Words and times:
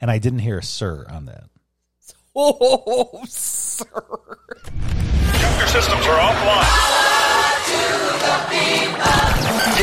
and 0.00 0.10
I 0.10 0.18
didn't 0.18 0.40
hear 0.40 0.58
a 0.58 0.62
sir 0.62 1.06
on 1.08 1.26
that. 1.26 1.44
Oh, 2.38 3.24
sir. 3.26 3.86
Your 5.58 5.66
systems 5.68 6.04
are 6.04 6.18
offline. 6.18 6.86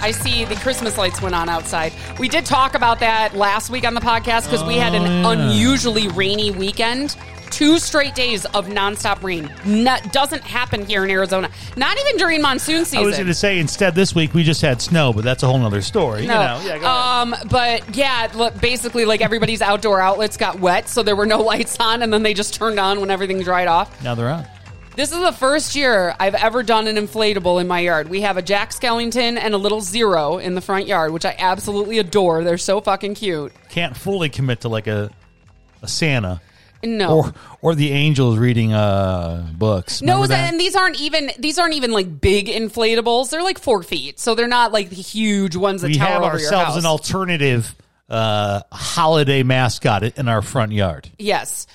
I 0.00 0.10
see 0.12 0.44
the 0.44 0.54
Christmas 0.56 0.96
lights 0.98 1.20
went 1.22 1.34
on 1.34 1.48
outside. 1.48 1.92
We 2.18 2.28
did 2.28 2.44
talk 2.46 2.74
about 2.74 3.00
that 3.00 3.34
last 3.34 3.70
week 3.70 3.86
on 3.86 3.94
the 3.94 4.00
podcast 4.00 4.44
because 4.44 4.64
we 4.64 4.76
had 4.76 4.94
an 4.94 5.24
unusually 5.26 6.08
rainy 6.08 6.50
weekend. 6.50 7.16
Two 7.50 7.78
straight 7.78 8.14
days 8.14 8.44
of 8.46 8.66
nonstop 8.66 9.22
rain. 9.22 9.50
No, 9.64 9.96
doesn't 10.12 10.42
happen 10.44 10.84
here 10.84 11.02
in 11.02 11.10
Arizona. 11.10 11.50
Not 11.78 11.98
even 11.98 12.18
during 12.18 12.42
monsoon 12.42 12.84
season. 12.84 12.98
I 12.98 13.06
was 13.06 13.16
going 13.16 13.26
to 13.26 13.34
say 13.34 13.58
instead 13.58 13.94
this 13.94 14.14
week 14.14 14.34
we 14.34 14.44
just 14.44 14.60
had 14.60 14.82
snow, 14.82 15.14
but 15.14 15.24
that's 15.24 15.42
a 15.42 15.46
whole 15.46 15.58
nother 15.58 15.80
story. 15.80 16.26
No. 16.26 16.34
You 16.34 16.38
know, 16.38 16.60
yeah, 16.68 16.78
go 16.78 16.84
ahead. 16.84 16.84
um, 16.84 17.34
but 17.48 17.96
yeah, 17.96 18.28
look, 18.34 18.60
basically, 18.60 19.06
like 19.06 19.22
everybody's 19.22 19.62
outdoor 19.62 19.98
outlets 20.00 20.36
got 20.36 20.60
wet, 20.60 20.90
so 20.90 21.02
there 21.02 21.16
were 21.16 21.26
no 21.26 21.38
lights 21.42 21.78
on, 21.80 22.02
and 22.02 22.12
then 22.12 22.22
they 22.22 22.34
just 22.34 22.52
turned 22.54 22.78
on 22.78 23.00
when 23.00 23.10
everything 23.10 23.40
dried 23.42 23.66
off. 23.66 24.02
now 24.04 24.14
they're 24.14 24.28
on. 24.28 24.46
This 24.98 25.12
is 25.12 25.20
the 25.20 25.30
first 25.30 25.76
year 25.76 26.12
I've 26.18 26.34
ever 26.34 26.64
done 26.64 26.88
an 26.88 26.96
inflatable 26.96 27.60
in 27.60 27.68
my 27.68 27.78
yard. 27.78 28.08
We 28.08 28.22
have 28.22 28.36
a 28.36 28.42
Jack 28.42 28.70
Skellington 28.72 29.38
and 29.38 29.54
a 29.54 29.56
little 29.56 29.80
zero 29.80 30.38
in 30.38 30.56
the 30.56 30.60
front 30.60 30.88
yard, 30.88 31.12
which 31.12 31.24
I 31.24 31.36
absolutely 31.38 31.98
adore. 32.00 32.42
They're 32.42 32.58
so 32.58 32.80
fucking 32.80 33.14
cute. 33.14 33.52
Can't 33.68 33.96
fully 33.96 34.28
commit 34.28 34.62
to 34.62 34.68
like 34.68 34.88
a 34.88 35.12
a 35.82 35.86
Santa 35.86 36.40
No. 36.82 37.16
or 37.16 37.34
or 37.62 37.74
the 37.76 37.92
angels 37.92 38.38
reading 38.38 38.72
uh 38.72 39.46
books. 39.56 40.02
no, 40.02 40.26
that? 40.26 40.50
and 40.50 40.58
these 40.58 40.74
aren't 40.74 41.00
even 41.00 41.30
these 41.38 41.60
aren't 41.60 41.74
even 41.74 41.92
like 41.92 42.20
big 42.20 42.48
inflatables. 42.48 43.30
They're 43.30 43.44
like 43.44 43.60
four 43.60 43.84
feet, 43.84 44.18
so 44.18 44.34
they're 44.34 44.48
not 44.48 44.72
like 44.72 44.90
the 44.90 44.96
huge 44.96 45.54
ones 45.54 45.82
that 45.82 45.92
we 45.92 45.94
tower 45.94 46.08
have 46.14 46.22
over 46.24 46.38
your 46.40 46.46
ourselves 46.46 46.70
house. 46.70 46.76
an 46.76 46.86
alternative 46.86 47.72
uh 48.08 48.62
holiday 48.72 49.44
mascot 49.44 50.02
in 50.02 50.26
our 50.26 50.42
front 50.42 50.72
yard. 50.72 51.08
Yes. 51.20 51.68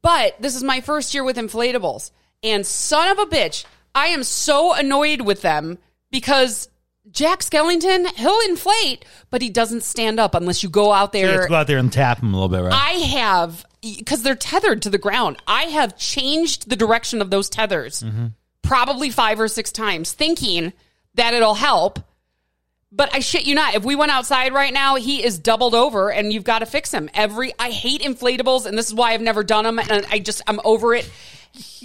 But 0.00 0.40
this 0.40 0.56
is 0.56 0.64
my 0.64 0.80
first 0.80 1.12
year 1.12 1.22
with 1.22 1.36
inflatables. 1.36 2.12
And 2.42 2.66
son 2.66 3.08
of 3.10 3.18
a 3.18 3.26
bitch, 3.26 3.64
I 3.94 4.08
am 4.08 4.24
so 4.24 4.74
annoyed 4.74 5.20
with 5.22 5.42
them 5.42 5.78
because 6.10 6.68
Jack 7.10 7.40
Skellington, 7.40 8.06
he'll 8.16 8.40
inflate, 8.48 9.04
but 9.30 9.42
he 9.42 9.50
doesn't 9.50 9.82
stand 9.82 10.18
up 10.18 10.34
unless 10.34 10.62
you 10.62 10.68
go 10.68 10.92
out 10.92 11.12
So 11.12 11.18
you 11.18 11.26
have 11.26 11.34
there. 11.34 11.42
to 11.44 11.48
go 11.48 11.54
out 11.56 11.66
there 11.66 11.78
and 11.78 11.92
tap 11.92 12.20
him 12.22 12.32
a 12.32 12.36
little 12.36 12.48
bit, 12.48 12.62
right? 12.62 12.72
I 12.72 12.92
have, 13.06 13.64
because 13.82 14.22
they're 14.22 14.34
tethered 14.34 14.82
to 14.82 14.90
the 14.90 14.98
ground, 14.98 15.36
I 15.46 15.64
have 15.64 15.96
changed 15.96 16.68
the 16.70 16.76
direction 16.76 17.20
of 17.20 17.30
those 17.30 17.48
tethers 17.48 18.02
Mm-hmm. 18.02 18.26
probably 18.62 19.10
five 19.10 19.38
or 19.40 19.48
six 19.48 19.70
times, 19.72 20.12
thinking 20.12 20.72
that 21.14 21.34
it'll 21.34 21.54
help. 21.54 21.98
But 22.94 23.14
I 23.14 23.20
shit 23.20 23.46
you 23.46 23.54
not. 23.54 23.74
If 23.74 23.84
we 23.84 23.96
went 23.96 24.12
outside 24.12 24.52
right 24.52 24.72
now, 24.72 24.96
he 24.96 25.24
is 25.24 25.38
doubled 25.38 25.74
over, 25.74 26.10
and 26.12 26.30
you've 26.32 26.44
got 26.44 26.58
to 26.58 26.66
fix 26.66 26.92
him. 26.92 27.08
Every 27.14 27.52
I 27.58 27.70
hate 27.70 28.02
inflatables, 28.02 28.66
and 28.66 28.76
this 28.76 28.86
is 28.88 28.94
why 28.94 29.12
I've 29.12 29.20
never 29.22 29.42
done 29.42 29.64
them, 29.64 29.78
and 29.78 30.06
I 30.10 30.18
just 30.18 30.42
I'm 30.46 30.60
over 30.64 30.94
it. 30.94 31.10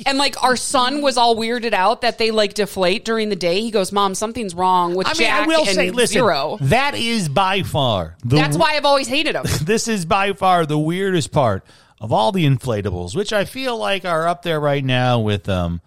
And 0.05 0.17
like 0.17 0.41
our 0.43 0.55
son 0.55 1.01
was 1.01 1.17
all 1.17 1.35
weirded 1.35 1.73
out 1.73 2.01
that 2.01 2.17
they 2.17 2.31
like 2.31 2.53
deflate 2.53 3.03
during 3.03 3.29
the 3.29 3.35
day. 3.35 3.61
He 3.61 3.71
goes, 3.71 3.91
"Mom, 3.91 4.15
something's 4.15 4.55
wrong 4.55 4.95
with 4.95 5.07
I 5.07 5.11
mean, 5.11 5.17
Jack 5.17 5.43
I 5.43 5.47
will 5.47 5.65
and 5.65 5.75
say, 5.75 5.91
listen, 5.91 6.13
Zero." 6.13 6.57
that 6.61 6.95
is 6.95 7.27
by 7.27 7.63
far 7.63 8.15
the 8.23 8.37
That's 8.37 8.57
why 8.57 8.75
I've 8.75 8.85
always 8.85 9.07
hated 9.07 9.35
him. 9.35 9.43
this 9.61 9.87
is 9.87 10.05
by 10.05 10.33
far 10.33 10.65
the 10.65 10.79
weirdest 10.79 11.31
part 11.31 11.65
of 11.99 12.13
all 12.13 12.31
the 12.31 12.45
inflatables, 12.45 13.15
which 13.15 13.33
I 13.33 13.45
feel 13.45 13.77
like 13.77 14.05
are 14.05 14.27
up 14.27 14.43
there 14.43 14.59
right 14.59 14.83
now 14.83 15.19
with 15.19 15.49
um 15.49 15.81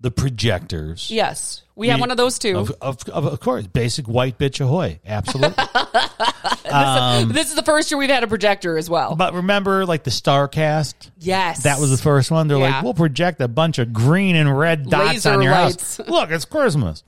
the 0.00 0.10
projectors. 0.10 1.10
yes, 1.10 1.62
we 1.76 1.88
have 1.88 2.00
one 2.00 2.10
of 2.10 2.16
those 2.16 2.38
too. 2.38 2.56
Of, 2.58 2.70
of, 2.80 3.08
of, 3.08 3.40
course, 3.40 3.66
basic 3.66 4.06
white 4.08 4.38
bitch 4.38 4.60
ahoy, 4.60 4.98
absolutely. 5.06 5.54
this 7.32 7.50
is 7.50 7.54
the 7.54 7.62
first 7.64 7.90
year 7.90 7.98
we've 7.98 8.10
had 8.10 8.22
a 8.22 8.26
projector 8.28 8.76
as 8.78 8.88
well. 8.90 9.14
but 9.16 9.34
remember, 9.34 9.86
like 9.86 10.04
the 10.04 10.10
Starcast, 10.10 11.10
yes, 11.18 11.62
that 11.64 11.80
was 11.80 11.90
the 11.90 11.96
first 12.02 12.30
one. 12.30 12.48
They're 12.48 12.58
Yeah. 12.58 12.76
like, 12.76 12.82
we'll 12.84 12.94
project 12.94 13.40
a 13.40 13.48
bunch 13.48 13.78
of 13.78 13.92
green 13.92 14.36
and 14.36 14.56
red 14.58 14.88
dots 14.88 15.08
Laser 15.08 15.32
on 15.32 15.42
your 15.42 15.52
lights. 15.52 15.96
house. 15.98 16.08
Look, 16.08 16.30
it's 16.30 16.44
Christmas. 16.44 17.02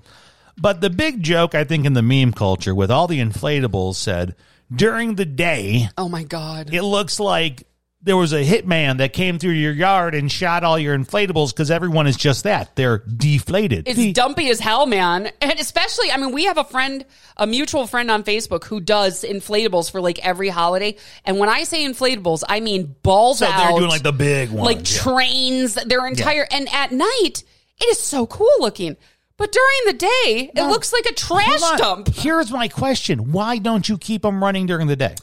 But 0.59 0.81
the 0.81 0.91
big 0.91 1.23
joke, 1.23 1.55
I 1.55 1.65
think, 1.65 1.87
in 1.87 1.95
the 1.95 2.03
meme 2.03 2.33
culture 2.33 2.75
with 2.75 2.91
all 2.91 3.07
the 3.07 3.21
inflatables 3.21 3.95
said 3.97 4.35
during 4.75 5.15
the 5.17 5.25
day, 5.25 5.89
Oh 5.97 6.09
my 6.09 6.25
god. 6.25 6.73
it 6.73 6.83
looks 6.83 7.19
like 7.19 7.67
there 8.05 8.17
was 8.17 8.33
a 8.33 8.45
hitman 8.45 8.99
that 8.99 9.13
came 9.13 9.39
through 9.39 9.53
your 9.53 9.73
yard 9.73 10.15
and 10.15 10.31
shot 10.31 10.65
all 10.65 10.77
your 10.79 10.99
inflatables 10.99 11.51
because 11.51 11.71
everyone 11.71 12.09
is 12.09 12.17
just 12.17 12.43
that. 12.45 12.75
They're 12.75 12.99
deflated. 12.99 13.87
It's 13.87 13.97
The- 13.97 14.13
dumpy 14.13 14.51
as 14.51 14.59
hell, 14.59 14.87
man. 14.87 15.31
And 15.41 15.61
especially, 15.61 16.11
I 16.11 16.17
mean, 16.17 16.33
we 16.33 16.47
have 16.47 16.59
a 16.59 16.65
friend, 16.65 17.05
a 17.37 17.47
mutual 17.47 17.87
friend 17.87 18.11
on 18.11 18.25
Facebook 18.25 18.65
who 18.65 18.81
does 18.81 19.23
inflatables 19.23 19.91
for 19.91 20.01
like 20.01 20.19
every 20.27 20.49
holiday. 20.49 20.97
And 21.25 21.39
when 21.39 21.49
I 21.49 21.63
say 21.63 21.87
inflatables, 21.87 22.43
I 22.49 22.59
mean 22.61 22.97
balls 23.03 23.39
so 23.39 23.47
out. 23.47 23.57
they're 23.57 23.79
doing 23.79 23.91
like 23.91 24.03
the 24.03 24.13
big 24.13 24.51
ones. 24.51 24.67
like 24.67 24.79
yeah. 24.79 25.01
trains, 25.01 25.75
their 25.75 26.07
entire, 26.07 26.47
and 26.51 26.69
at 26.73 26.91
night, 26.91 27.45
it 27.81 27.85
is 27.85 28.01
so 28.01 28.27
cool 28.27 28.51
looking. 28.59 28.97
But 29.37 29.53
during 29.53 29.79
the 29.87 29.93
day, 29.95 30.51
it 30.55 30.69
looks 30.69 30.93
like 30.93 31.07
a 31.07 31.15
trash 31.15 31.61
dump. 31.79 32.09
Here's 32.15 32.51
my 32.53 32.69
question. 32.69 33.33
Why 33.33 33.59
don't 33.59 33.89
you 33.89 33.97
keep 33.99 34.23
them 34.23 34.43
running 34.43 34.67
during 34.67 34.87
the 34.89 34.97
day? 34.97 35.15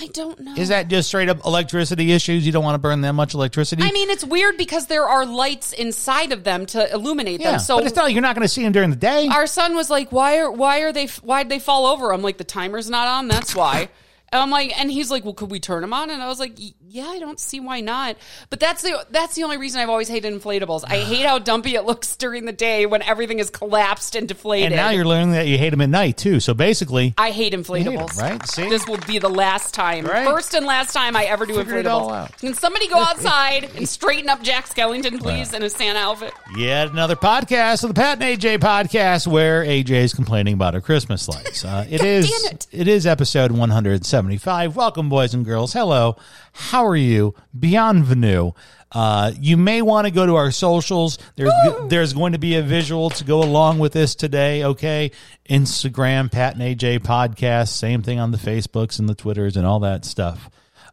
I 0.00 0.06
don't 0.06 0.38
know. 0.38 0.54
Is 0.54 0.68
that 0.68 0.86
just 0.86 1.08
straight 1.08 1.28
up 1.28 1.44
electricity 1.44 2.12
issues? 2.12 2.46
You 2.46 2.52
don't 2.52 2.62
want 2.62 2.76
to 2.76 2.78
burn 2.78 3.00
that 3.00 3.14
much 3.14 3.34
electricity? 3.34 3.82
I 3.82 3.90
mean, 3.90 4.10
it's 4.10 4.24
weird 4.24 4.56
because 4.56 4.86
there 4.86 5.04
are 5.04 5.26
lights 5.26 5.72
inside 5.72 6.30
of 6.30 6.44
them 6.44 6.66
to 6.66 6.92
illuminate 6.92 7.40
yeah, 7.40 7.52
them. 7.52 7.60
So 7.60 7.78
but 7.78 7.86
it's 7.86 7.96
not 7.96 8.04
like 8.04 8.12
you're 8.14 8.22
not 8.22 8.36
going 8.36 8.44
to 8.44 8.52
see 8.52 8.62
them 8.62 8.72
during 8.72 8.90
the 8.90 8.96
day. 8.96 9.26
our 9.26 9.48
son 9.48 9.74
was 9.74 9.90
like, 9.90 10.12
"Why 10.12 10.38
are 10.38 10.52
why 10.52 10.82
are 10.82 10.92
they 10.92 11.06
why 11.22 11.42
did 11.42 11.50
they 11.50 11.58
fall 11.58 11.86
over?" 11.86 12.12
I'm 12.12 12.22
like, 12.22 12.38
"The 12.38 12.44
timer's 12.44 12.88
not 12.88 13.08
on. 13.08 13.26
That's 13.26 13.56
why." 13.56 13.88
And 14.30 14.42
I'm 14.42 14.50
like, 14.50 14.78
and 14.78 14.90
he's 14.90 15.10
like, 15.10 15.24
"Well, 15.24 15.34
could 15.34 15.50
we 15.50 15.58
turn 15.58 15.80
them 15.80 15.92
on?" 15.92 16.10
And 16.10 16.22
I 16.22 16.28
was 16.28 16.38
like, 16.38 16.54
"Y- 16.58 16.74
"Yeah, 16.90 17.06
I 17.06 17.18
don't 17.18 17.38
see 17.40 17.60
why 17.60 17.80
not." 17.80 18.16
But 18.50 18.60
that's 18.60 18.82
the 18.82 19.04
that's 19.10 19.34
the 19.34 19.42
only 19.44 19.56
reason 19.58 19.80
I've 19.80 19.88
always 19.90 20.08
hated 20.08 20.32
inflatables. 20.32 20.84
I 20.86 20.98
hate 20.98 21.26
how 21.26 21.38
dumpy 21.38 21.74
it 21.74 21.84
looks 21.84 22.16
during 22.16 22.44
the 22.44 22.52
day 22.52 22.86
when 22.86 23.02
everything 23.02 23.38
is 23.40 23.50
collapsed 23.50 24.14
and 24.14 24.26
deflated. 24.28 24.66
and 24.72 24.76
now 24.76 24.90
you're 24.90 25.04
learning 25.04 25.32
that 25.32 25.46
you 25.48 25.58
hate 25.58 25.70
them 25.70 25.80
at 25.80 25.88
night 25.90 26.16
too. 26.16 26.40
So 26.40 26.54
basically, 26.54 27.14
I 27.18 27.30
hate 27.30 27.38
hate 27.38 27.54
'em, 27.54 27.62
inflatables. 27.64 28.16
right? 28.20 28.46
See? 28.48 28.68
This 28.68 28.86
will 28.86 28.98
be 29.06 29.18
the 29.18 29.28
last 29.28 29.74
time, 29.74 30.04
Right. 30.06 30.26
first 30.26 30.54
and 30.54 30.66
last 30.66 30.92
time 30.92 31.14
I 31.16 31.24
ever 31.24 31.46
do 31.46 31.54
Figured 31.56 31.78
it 31.80 31.86
all 31.86 32.10
out. 32.12 32.30
inflatables. 32.32 32.40
Can 32.40 32.54
somebody 32.54 32.88
go 32.88 32.96
outside 32.98 33.70
and 33.76 33.88
straighten 33.88 34.28
up 34.28 34.42
Jack 34.42 34.68
Skellington, 34.68 35.20
please, 35.20 35.52
in 35.52 35.62
his 35.62 35.72
Santa 35.74 35.98
outfit? 35.98 36.32
yet 36.56 36.90
another 36.90 37.16
podcast 37.16 37.82
of 37.84 37.88
the 37.88 37.94
Pat 37.94 38.20
and 38.20 38.22
AJ 38.22 38.58
podcast 38.58 39.26
where 39.26 39.62
AJ 39.64 40.04
is 40.04 40.12
complaining 40.14 40.54
about 40.54 40.74
her 40.74 40.80
Christmas 40.80 41.28
lights. 41.28 41.64
Uh, 41.64 41.84
it 41.90 42.02
is 42.02 42.28
damn 42.30 42.52
it. 42.52 42.66
it 42.72 42.88
is 42.88 43.06
episode 43.06 43.52
175. 43.52 44.74
Welcome, 44.76 45.08
boys 45.08 45.34
and 45.34 45.44
girls. 45.44 45.72
Hello, 45.72 46.16
how 46.52 46.77
are 46.86 46.96
you? 46.96 47.34
Bienvenue. 47.58 48.52
Uh, 48.90 49.32
you 49.38 49.56
may 49.56 49.82
want 49.82 50.06
to 50.06 50.10
go 50.10 50.24
to 50.24 50.36
our 50.36 50.50
socials. 50.50 51.18
There's 51.36 51.52
there's 51.88 52.12
going 52.14 52.32
to 52.32 52.38
be 52.38 52.56
a 52.56 52.62
visual 52.62 53.10
to 53.10 53.24
go 53.24 53.42
along 53.42 53.78
with 53.78 53.92
this 53.92 54.14
today. 54.14 54.64
Okay, 54.64 55.10
Instagram 55.48 56.32
Pat 56.32 56.54
and 56.54 56.62
AJ 56.62 57.00
podcast. 57.00 57.68
Same 57.68 58.02
thing 58.02 58.18
on 58.18 58.30
the 58.30 58.38
Facebooks 58.38 58.98
and 58.98 59.08
the 59.08 59.14
Twitters 59.14 59.56
and 59.56 59.66
all 59.66 59.80
that 59.80 60.04
stuff. 60.04 60.48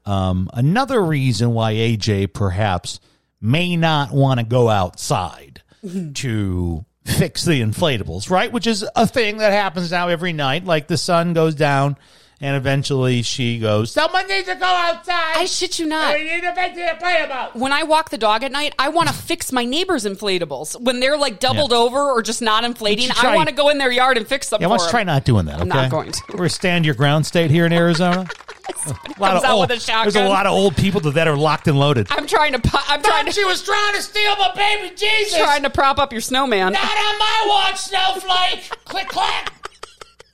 Um, 0.06 0.50
another 0.53 1.01
reason 1.01 1.53
why 1.53 1.74
AJ 1.74 2.34
perhaps 2.34 3.00
may 3.40 3.75
not 3.78 4.12
want 4.12 4.40
to 4.40 4.45
go 4.45 4.69
outside 4.69 5.62
to 6.16 6.85
fix 7.06 7.45
the 7.45 7.62
inflatables, 7.62 8.30
right? 8.30 8.51
Which 8.51 8.68
is 8.68 8.86
a 8.95 9.07
thing 9.07 9.38
that 9.38 9.51
happens 9.51 9.92
now 9.92 10.10
every 10.10 10.33
night. 10.33 10.65
Like 10.65 10.88
the 10.88 10.98
sun 10.98 11.33
goes 11.33 11.56
down 11.56 11.98
and 12.42 12.56
eventually 12.56 13.22
she 13.22 13.60
goes, 13.60 13.92
Someone 13.92 14.28
needs 14.28 14.48
to 14.48 14.56
go 14.56 14.66
outside. 14.66 15.38
I 15.38 15.46
shit 15.46 15.80
you 15.80 15.86
not. 15.86 16.16
We 16.16 16.24
need 16.24 16.44
a 16.44 16.54
thing 16.54 16.76
to 16.76 16.96
play 17.00 17.24
about. 17.24 17.56
when 17.56 17.72
I 17.72 17.84
walk 17.84 18.10
the 18.10 18.18
dog 18.18 18.44
at 18.44 18.52
night, 18.52 18.74
I 18.78 18.90
want 18.90 19.08
to 19.10 19.14
fix 19.16 19.52
my 19.52 19.64
neighbor's 19.66 20.06
inflatables. 20.06 20.80
When 20.80 21.00
they're 21.00 21.18
like 21.18 21.40
doubled 21.40 21.72
Yeah. 21.72 21.78
over 21.78 22.00
or 22.00 22.22
just 22.22 22.42
not 22.42 22.64
inflating, 22.64 23.08
But 23.08 23.16
you 23.18 23.22
try- 23.22 23.34
I 23.34 23.36
want 23.36 23.50
to 23.50 23.56
go 23.56 23.70
in 23.70 23.78
their 23.78 23.92
yard 23.92 24.18
and 24.18 24.28
fix 24.28 24.50
them. 24.50 24.62
Yeah, 24.62 24.68
for 24.68 24.74
let's 24.74 24.90
try 24.90 25.04
not 25.04 25.24
doing 25.24 25.46
that. 25.46 25.56
Okay? 25.56 25.62
I'm 25.62 25.68
not 25.70 25.90
going 25.90 26.12
to. 26.12 26.22
We're 26.36 26.46
a 26.46 26.50
stand 26.50 26.86
your 26.86 26.96
ground 26.96 27.26
state 27.26 27.52
here 27.52 27.66
in 27.66 27.72
Arizona. 27.74 28.28
a 28.86 28.90
lot 29.20 29.32
comes 29.32 29.40
of 29.40 29.44
out 29.46 29.52
old, 29.54 29.70
with 29.70 29.78
a 29.78 29.80
shotgun. 29.80 30.12
there's 30.14 30.26
a 30.26 30.30
lot 30.30 30.46
of 30.46 30.52
old 30.52 30.76
people 30.76 31.00
that 31.02 31.28
are 31.28 31.38
locked 31.38 31.68
and 31.68 31.80
loaded. 31.80 32.08
I'm 32.10 32.28
trying 32.28 32.52
to. 32.54 32.60
pu- 32.60 32.78
I'm 32.88 33.02
trying 33.02 33.26
to. 33.26 33.32
She 33.32 33.46
was 33.46 33.64
trying 33.64 33.96
to 33.96 34.02
steal 34.02 34.36
my 34.38 34.52
baby 34.56 34.94
Jesus. 34.96 35.38
Trying 35.38 35.64
to 35.64 35.70
prop 35.70 36.00
up 36.00 36.12
your 36.12 36.22
snowman. 36.22 36.74
Not 36.74 36.84
on 36.84 37.20
my 37.20 37.46
watch, 37.48 37.78
snowflake. 37.80 38.70
Click 38.86 39.08
clack. 39.08 39.54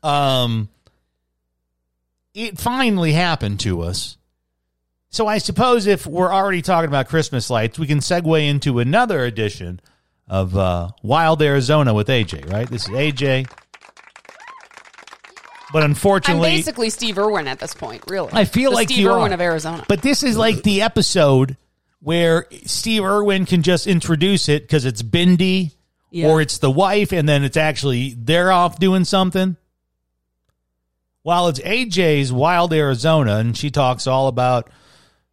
Um, 0.04 0.70
it 2.34 2.58
finally 2.60 3.14
happened 3.14 3.60
to 3.62 3.82
us. 3.82 4.18
So 5.10 5.28
I 5.28 5.40
suppose 5.40 5.88
if 5.88 6.08
we're 6.08 6.32
already 6.32 6.62
talking 6.62 6.88
about 6.88 7.10
Christmas 7.10 7.50
lights, 7.50 7.78
we 7.78 7.88
can 7.88 8.00
segue 8.00 8.48
into 8.48 8.80
another 8.80 9.26
edition 9.26 9.82
of 10.28 10.56
uh, 10.56 10.90
Wild 11.04 11.42
Arizona 11.42 11.94
with 11.94 12.08
AJ, 12.08 12.50
right? 12.52 12.70
This 12.70 12.84
is 12.84 12.90
AJ. 12.90 13.50
But 15.74 15.84
I'm 15.84 15.92
unfortunately, 15.92 16.50
basically 16.50 16.90
Steve 16.90 17.18
Irwin 17.18 17.48
at 17.48 17.60
this 17.60 17.74
point, 17.74 18.04
really. 18.10 18.30
I 18.34 18.44
feel 18.46 18.72
The 18.72 18.76
like 18.76 18.88
Steve 18.90 19.00
you 19.00 19.12
Irwin 19.12 19.32
are. 19.32 19.36
of 19.36 19.42
Arizona. 19.42 19.86
But 19.88 20.02
this 20.02 20.22
is 20.24 20.38
like 20.38 20.64
the 20.64 20.82
episode 20.82 21.56
where 22.02 22.46
Steve 22.66 23.04
Irwin 23.06 23.46
can 23.46 23.62
just 23.64 23.88
introduce 23.88 24.50
it 24.50 24.64
because 24.64 24.84
it's 24.86 25.02
Bindi 25.02 25.72
Yeah. 26.10 26.28
or 26.28 26.42
it's 26.42 26.58
the 26.58 26.72
wife, 26.72 27.14
and 27.14 27.28
then 27.28 27.44
it's 27.46 27.56
actually 27.58 28.16
they're 28.18 28.52
off 28.52 28.80
doing 28.80 29.06
something. 29.06 29.56
While 31.24 31.50
it's 31.50 31.60
AJ's 31.60 32.32
Wild 32.34 32.74
Arizona, 32.74 33.38
and 33.38 33.56
she 33.56 33.70
talks 33.70 34.08
all 34.08 34.28
about 34.28 34.70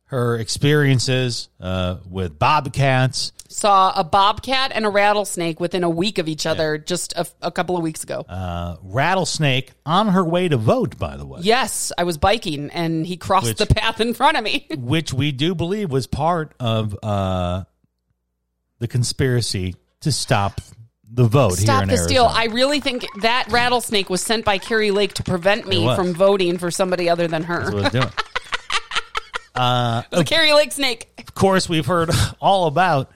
her 0.04 0.36
experiences 0.38 1.48
uh, 1.60 1.96
with 2.08 2.38
bobcats, 2.38 3.32
Saw 3.50 3.92
a 3.98 4.04
bobcat 4.04 4.72
and 4.74 4.84
a 4.84 4.90
rattlesnake 4.90 5.58
within 5.58 5.82
a 5.82 5.88
week 5.88 6.18
of 6.18 6.28
each 6.28 6.44
other 6.44 6.76
just 6.76 7.14
a, 7.14 7.26
a 7.40 7.50
couple 7.50 7.78
of 7.78 7.82
weeks 7.82 8.02
ago. 8.02 8.20
uh, 8.28 8.76
rattlesnake 8.82 9.72
on 9.86 10.08
her 10.08 10.22
way 10.22 10.48
to 10.48 10.58
vote, 10.58 10.98
by 10.98 11.16
the 11.16 11.24
way, 11.24 11.40
yes, 11.42 11.90
I 11.96 12.04
was 12.04 12.18
biking 12.18 12.68
and 12.70 13.06
he 13.06 13.16
crossed 13.16 13.46
Which- 13.46 13.56
the 13.56 13.66
path 13.66 14.02
in 14.02 14.12
front 14.12 14.36
of 14.36 14.44
me. 14.44 14.66
which 14.76 15.14
we 15.14 15.32
do 15.32 15.54
believe 15.54 15.90
was 15.90 16.06
part 16.06 16.52
of 16.60 16.94
uh, 17.02 17.64
the 18.80 18.88
conspiracy 18.88 19.76
to 20.02 20.12
stop 20.12 20.60
the 21.10 21.24
vote 21.24 21.58
here 21.58 21.66
Stop 21.66 21.82
in 21.84 21.88
the 21.88 21.96
steal. 21.96 22.24
Arizona. 22.24 22.40
I 22.50 22.54
really 22.54 22.80
think 22.80 23.06
that 23.22 23.46
rattlesnake 23.50 24.10
was 24.10 24.20
sent 24.22 24.44
by 24.44 24.58
Kari 24.58 24.90
Lake 24.90 25.14
to 25.14 25.22
prevent 25.22 25.66
me 25.66 25.84
was. 25.84 25.96
from 25.96 26.14
voting 26.14 26.58
for 26.58 26.70
somebody 26.70 27.08
other 27.08 27.26
than 27.28 27.44
her. 27.44 27.60
That's 27.60 27.74
what 27.74 27.84
it's 27.86 27.92
doing. 27.92 28.12
It 29.60 30.06
was 30.12 30.24
Kari 30.28 30.52
Lake 30.52 30.70
snake. 30.70 31.08
of 31.18 31.34
course, 31.34 31.68
we've 31.68 31.86
heard 31.86 32.10
all 32.40 32.66
about 32.68 33.10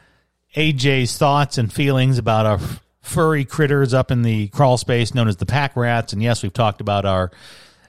AJ's 0.56 1.17
thoughts 1.17 1.56
and 1.56 1.73
feelings 1.73 2.19
about 2.19 2.47
our 2.47 2.59
furry 3.00 3.44
critters 3.44 3.94
up 3.94 4.11
in 4.11 4.23
the 4.23 4.49
crawl 4.49 4.77
space 4.77 5.15
known 5.15 5.29
as 5.29 5.37
the 5.37 5.47
pack 5.47 5.77
rats. 5.77 6.12
And 6.12 6.21
yes, 6.21 6.43
we've 6.43 6.53
talked 6.53 6.81
about 6.81 7.05
our 7.05 7.31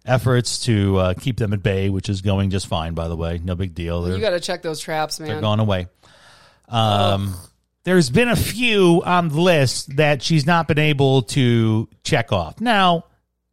efforts 0.05 0.65
to 0.65 0.97
uh, 0.97 1.13
keep 1.15 1.38
them 1.38 1.53
at 1.53 1.63
bay, 1.63 1.89
which 1.89 2.09
is 2.09 2.21
going 2.21 2.51
just 2.51 2.67
fine, 2.67 2.94
by 2.94 3.07
the 3.07 3.15
way. 3.15 3.39
No 3.44 3.55
big 3.55 3.73
deal. 3.73 4.03
They're, 4.03 4.15
You 4.15 4.21
got 4.21 4.31
to 4.31 4.39
check 4.39 4.61
those 4.61 4.79
traps, 4.79 5.19
man. 5.19 5.29
they're 5.29 5.41
going 5.41 5.59
away. 5.59 5.88
Um, 6.69 7.33
there's 7.83 8.09
been 8.09 8.30
a 8.30 8.35
few 8.35 9.01
on 9.06 9.30
the 9.30 9.41
list 9.41 9.95
that 9.97 10.21
she's 10.21 10.45
not 10.45 10.68
been 10.68 10.80
able 10.80 11.24
to 11.24 11.89
check 12.03 12.31
off. 12.31 12.62
Now, 12.62 13.06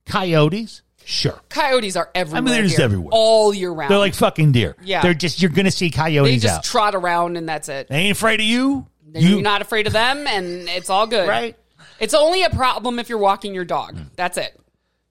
coyotes, 0.06 0.82
sure. 1.04 1.40
Coyotes 1.48 1.96
are 1.96 2.10
everywhere. 2.14 2.38
I 2.38 2.40
mean, 2.40 2.54
they're 2.54 2.62
just 2.62 2.76
here, 2.76 2.84
everywhere. 2.84 3.10
all 3.12 3.52
year 3.52 3.72
round. 3.72 3.90
They're 3.90 3.98
like 3.98 4.14
fucking 4.14 4.52
deer. 4.52 4.76
Yeah. 4.82 5.02
They're 5.02 5.14
just, 5.14 5.42
you're 5.42 5.50
going 5.50 5.64
to 5.64 5.70
see 5.70 5.90
coyotes 5.90 6.30
they 6.30 6.38
just 6.38 6.58
out. 6.58 6.64
trot 6.64 6.94
around 6.94 7.36
and 7.36 7.48
that's 7.48 7.68
it. 7.68 7.88
they 7.88 7.96
ain't 7.96 8.16
afraid 8.16 8.40
of 8.40 8.46
you. 8.46 8.86
You're 9.12 9.42
not 9.42 9.60
afraid 9.60 9.88
of 9.88 9.92
them, 9.92 10.24
and 10.28 10.68
it's 10.68 10.88
all 10.88 11.08
good. 11.08 11.28
Right. 11.28 11.56
It's 11.98 12.14
only 12.14 12.44
a 12.44 12.50
problem 12.50 13.00
if 13.00 13.08
you're 13.08 13.18
walking 13.18 13.54
your 13.54 13.64
dog. 13.64 13.98
That's 14.14 14.38
it. 14.38 14.56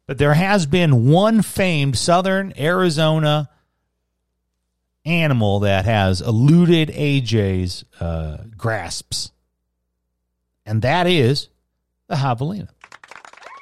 But 0.07 0.17
there 0.17 0.33
has 0.33 0.65
been 0.65 1.09
one 1.09 1.41
famed 1.41 1.97
southern 1.97 2.53
Arizona 2.57 3.49
animal 5.09 5.59
that 5.61 5.85
has 5.85 6.21
eluded 6.21 6.89
AJ's 6.89 7.83
uh, 7.99 8.37
grasps, 8.57 9.31
and 10.65 10.81
that 10.83 11.07
is 11.07 11.49
the 12.07 12.15
javelina. 12.15 12.69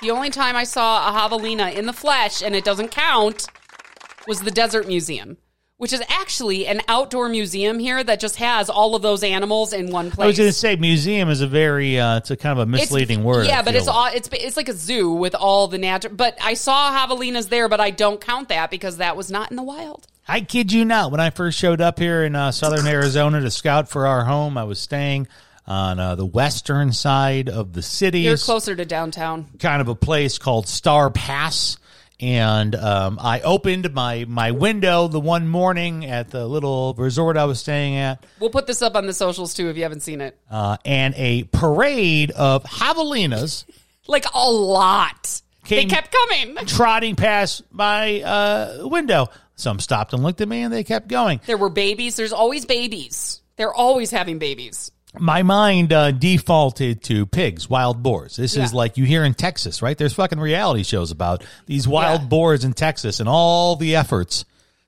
The 0.02 0.12
only 0.12 0.30
time 0.30 0.56
I 0.56 0.64
saw 0.64 1.10
a 1.10 1.12
javelina 1.30 1.74
in 1.74 1.86
the 1.86 1.94
flesh, 1.94 2.42
and 2.44 2.56
it 2.56 2.64
doesn't 2.64 2.90
count, 2.90 3.48
was 4.28 4.42
the 4.42 4.52
Desert 4.52 4.88
Museum, 4.88 5.38
which 5.78 5.92
is 5.94 6.04
actually 6.10 6.68
an 6.68 6.82
outdoor 6.88 7.30
museum 7.30 7.80
here 7.80 8.04
that 8.04 8.20
just 8.20 8.36
has 8.36 8.70
all 8.70 8.94
of 8.94 9.02
those 9.02 9.24
animals 9.24 9.74
in 9.74 9.90
one 9.90 10.12
place. 10.12 10.24
I 10.24 10.28
was 10.28 10.38
going 10.38 10.50
to 10.50 10.54
say 10.54 10.76
museum 10.76 11.30
is 11.30 11.42
a 11.42 11.48
very 11.48 12.00
uh, 12.00 12.18
it's 12.18 12.30
a 12.30 12.38
kind 12.38 12.60
of 12.60 12.68
a 12.68 12.72
It's- 12.74 12.92
misleading 12.92 13.24
word. 13.24 13.48
Yeah, 13.48 13.62
but 13.64 13.74
it's 13.74 13.88
like. 13.88 13.96
all 13.96 14.06
it's 14.14 14.30
it's 14.34 14.58
like 14.58 14.70
a 14.70 14.74
zoo 14.74 15.12
with 15.14 15.34
all 15.34 15.68
the 15.68 15.78
natural. 15.78 16.14
But 16.14 16.38
I 16.44 16.54
saw 16.56 16.92
javelinas 16.96 17.50
there, 17.50 17.68
but 17.70 17.80
I 17.80 17.90
don't 17.90 18.20
count 18.22 18.50
that 18.50 18.70
because 18.70 18.98
that 18.98 19.16
was 19.18 19.32
not 19.32 19.50
in 19.50 19.56
the 19.58 19.64
wild. 19.64 20.06
I 20.28 20.42
kid 20.42 20.72
you 20.72 20.84
not. 20.86 21.12
When 21.12 21.20
I 21.22 21.30
first 21.30 21.58
showed 21.58 21.80
up 21.82 22.00
here 22.00 22.24
in 22.24 22.36
uh, 22.36 22.52
southern 22.52 22.86
Arizona 22.88 23.40
to 23.42 23.50
scout 23.52 23.90
for 23.90 24.06
our 24.08 24.26
home, 24.26 24.58
I 24.58 24.66
was 24.66 24.80
staying 24.80 25.28
on 25.66 26.00
uh, 26.00 26.16
the 26.16 26.26
western 26.26 26.92
side 26.94 27.50
of 27.50 27.74
the 27.74 27.82
city. 27.82 28.22
You're 28.22 28.38
closer 28.38 28.76
to 28.76 28.86
downtown. 28.86 29.48
kind 29.60 29.82
of 29.82 29.88
a 29.88 29.96
place 29.96 30.38
called 30.38 30.68
Starr 30.68 31.10
Pass. 31.10 31.78
And 32.20 32.74
um, 32.74 33.20
I 33.22 33.42
opened 33.42 33.94
my, 33.94 34.26
my 34.28 34.50
window 34.52 35.08
the 35.08 35.20
one 35.20 35.48
morning 35.48 36.04
at 36.06 36.32
the 36.32 36.48
little 36.48 36.96
resort 36.98 37.38
I 37.38 37.46
was 37.46 37.60
staying 37.60 37.96
at, 37.96 38.26
We'll 38.40 38.50
put 38.50 38.66
this 38.66 38.82
up 38.82 38.96
on 38.96 39.06
the 39.06 39.14
socials 39.14 39.54
too 39.54 39.70
if 39.70 39.78
you 39.78 39.84
haven't 39.84 40.00
seen 40.00 40.22
it. 40.22 40.36
uh, 40.50 40.78
and 40.84 41.14
a 41.16 41.44
parade 41.44 42.32
of 42.32 42.64
javelinas 42.64 43.66
Like 44.08 44.26
a 44.34 44.50
lot. 44.50 45.42
Came- 45.66 45.88
they 45.90 45.94
kept 45.96 46.12
coming. 46.12 46.56
trotting 46.66 47.16
past 47.18 47.62
my 47.72 48.22
uh, 48.22 48.88
window. 48.88 49.28
Some 49.58 49.80
stopped 49.80 50.14
and 50.14 50.24
looked 50.24 50.40
at 50.40 50.48
me, 50.48 50.62
and 50.62 50.72
they 50.72 50.84
kept 50.86 51.08
going. 51.10 51.42
There 51.46 51.58
were 51.58 51.70
babies. 51.70 52.16
There's 52.16 52.32
always 52.32 52.66
babies. 52.66 53.42
They're 53.58 53.74
always 53.74 54.12
having 54.12 54.38
babies. 54.40 54.92
my 55.20 55.42
mind 55.42 55.92
uh, 55.92 56.12
defaulted 56.12 57.02
to 57.04 57.26
pigs, 57.26 57.68
wild 57.70 58.04
boars. 58.04 58.36
This 58.36 58.56
is 58.56 58.72
like 58.74 58.98
you 58.98 59.04
hear 59.06 59.24
in 59.24 59.34
Texas, 59.34 59.82
right? 59.82 59.98
There's 59.98 60.14
fucking 60.14 60.40
reality 60.40 60.84
shows 60.84 61.10
about 61.12 61.44
these 61.66 61.88
wild 61.88 62.22
Yeah. 62.22 62.28
boars 62.28 62.64
in 62.64 62.74
Texas 62.74 63.20
and 63.20 63.28
all 63.28 63.76
the 63.78 63.96
efforts 63.96 64.46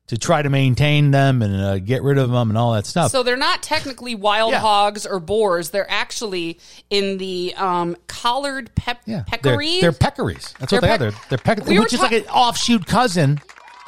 to 0.07 0.17
try 0.17 0.41
to 0.41 0.49
maintain 0.49 1.09
them 1.11 1.41
and 1.41 1.55
uh, 1.55 1.77
get 1.79 2.01
rid 2.03 2.17
of 2.19 2.29
them 2.31 2.49
and 2.49 2.57
all 2.57 2.73
that 2.73 2.85
stuff. 2.85 3.09
So 3.11 3.21
they're 3.23 3.37
not 3.37 3.61
technically 3.63 4.13
wild 4.15 4.51
Yeah. 4.51 4.59
hogs 4.59 5.05
or 5.07 5.19
boars. 5.19 5.69
They're 5.71 5.89
actually 5.89 6.59
in 6.91 7.17
the 7.17 7.53
um, 7.55 7.95
collared 8.07 8.73
pep- 8.75 9.01
yeah. 9.07 9.23
They're, 9.41 9.57
they're 9.57 9.91
peccaries. 9.91 10.53
That's 10.57 10.71
what 10.71 10.81
They're 10.81 10.97
they 10.97 11.05
are. 11.07 11.11
peck- 11.11 11.29
They're, 11.29 11.37
they're 11.37 11.37
peck- 11.55 11.65
We 11.65 11.79
which 11.79 11.93
is 11.93 11.99
ta- 11.99 12.05
like 12.05 12.11
an 12.23 12.27
offshoot 12.29 12.85
cousin 12.85 13.39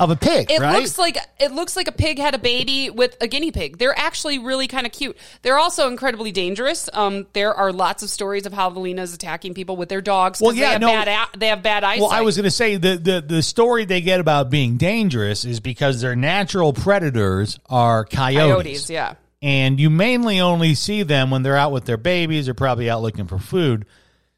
of 0.02 0.10
a 0.10 0.16
pig, 0.16 0.50
It 0.52 0.60
right? 0.60 0.80
looks 0.80 0.98
like 0.98 1.18
it 1.40 1.52
looks 1.52 1.76
like 1.76 1.88
a 1.88 1.92
pig 1.92 2.18
had 2.18 2.34
a 2.34 2.40
baby 2.40 2.90
with 2.90 3.16
a 3.22 3.28
guinea 3.28 3.52
pig. 3.52 3.78
They're 3.78 3.98
actually 3.98 4.40
really 4.40 4.68
kind 4.68 4.86
of 4.86 4.92
cute. 4.92 5.16
They're 5.44 5.60
also 5.60 5.88
incredibly 5.88 6.32
dangerous. 6.32 6.90
Um, 6.92 7.28
there 7.34 7.54
are 7.54 7.72
lots 7.72 8.02
of 8.02 8.10
stories 8.10 8.46
of 8.46 8.54
how 8.54 8.70
javelinas 8.72 9.14
attacking 9.14 9.54
people 9.54 9.78
with 9.78 9.90
their 9.90 10.02
dogs. 10.02 10.42
Well, 10.42 10.54
yeah, 10.54 10.66
they 10.66 10.72
have 10.74 10.82
no- 10.82 10.88
bad 10.88 11.28
they 11.38 11.48
have 11.48 11.62
bad 11.64 11.84
eyesight. 11.84 12.02
Well, 12.02 12.10
I 12.12 12.22
was 12.22 12.36
going 12.36 12.46
to 12.46 12.52
say 12.52 12.78
the, 12.78 12.98
the 12.98 13.22
the 13.22 13.44
story 13.44 13.86
they 13.86 14.02
get 14.02 14.20
about 14.20 14.50
being 14.50 14.78
dangerous 14.78 15.46
is 15.46 15.60
because 15.60 16.02
their 16.02 16.16
natural 16.16 16.74
predators 16.74 17.60
are 17.70 18.04
coyotes. 18.06 18.90
Yeah, 18.90 19.16
and 19.42 19.80
you 19.80 19.90
mainly 19.90 20.40
only 20.40 20.74
see 20.74 21.04
them 21.04 21.30
when 21.32 21.44
they're 21.44 21.58
out 21.58 21.72
with 21.72 21.86
their 21.86 21.98
babies 21.98 22.50
or 22.50 22.54
probably 22.54 22.90
out 22.90 23.02
looking 23.02 23.28
for 23.28 23.38
food. 23.40 23.86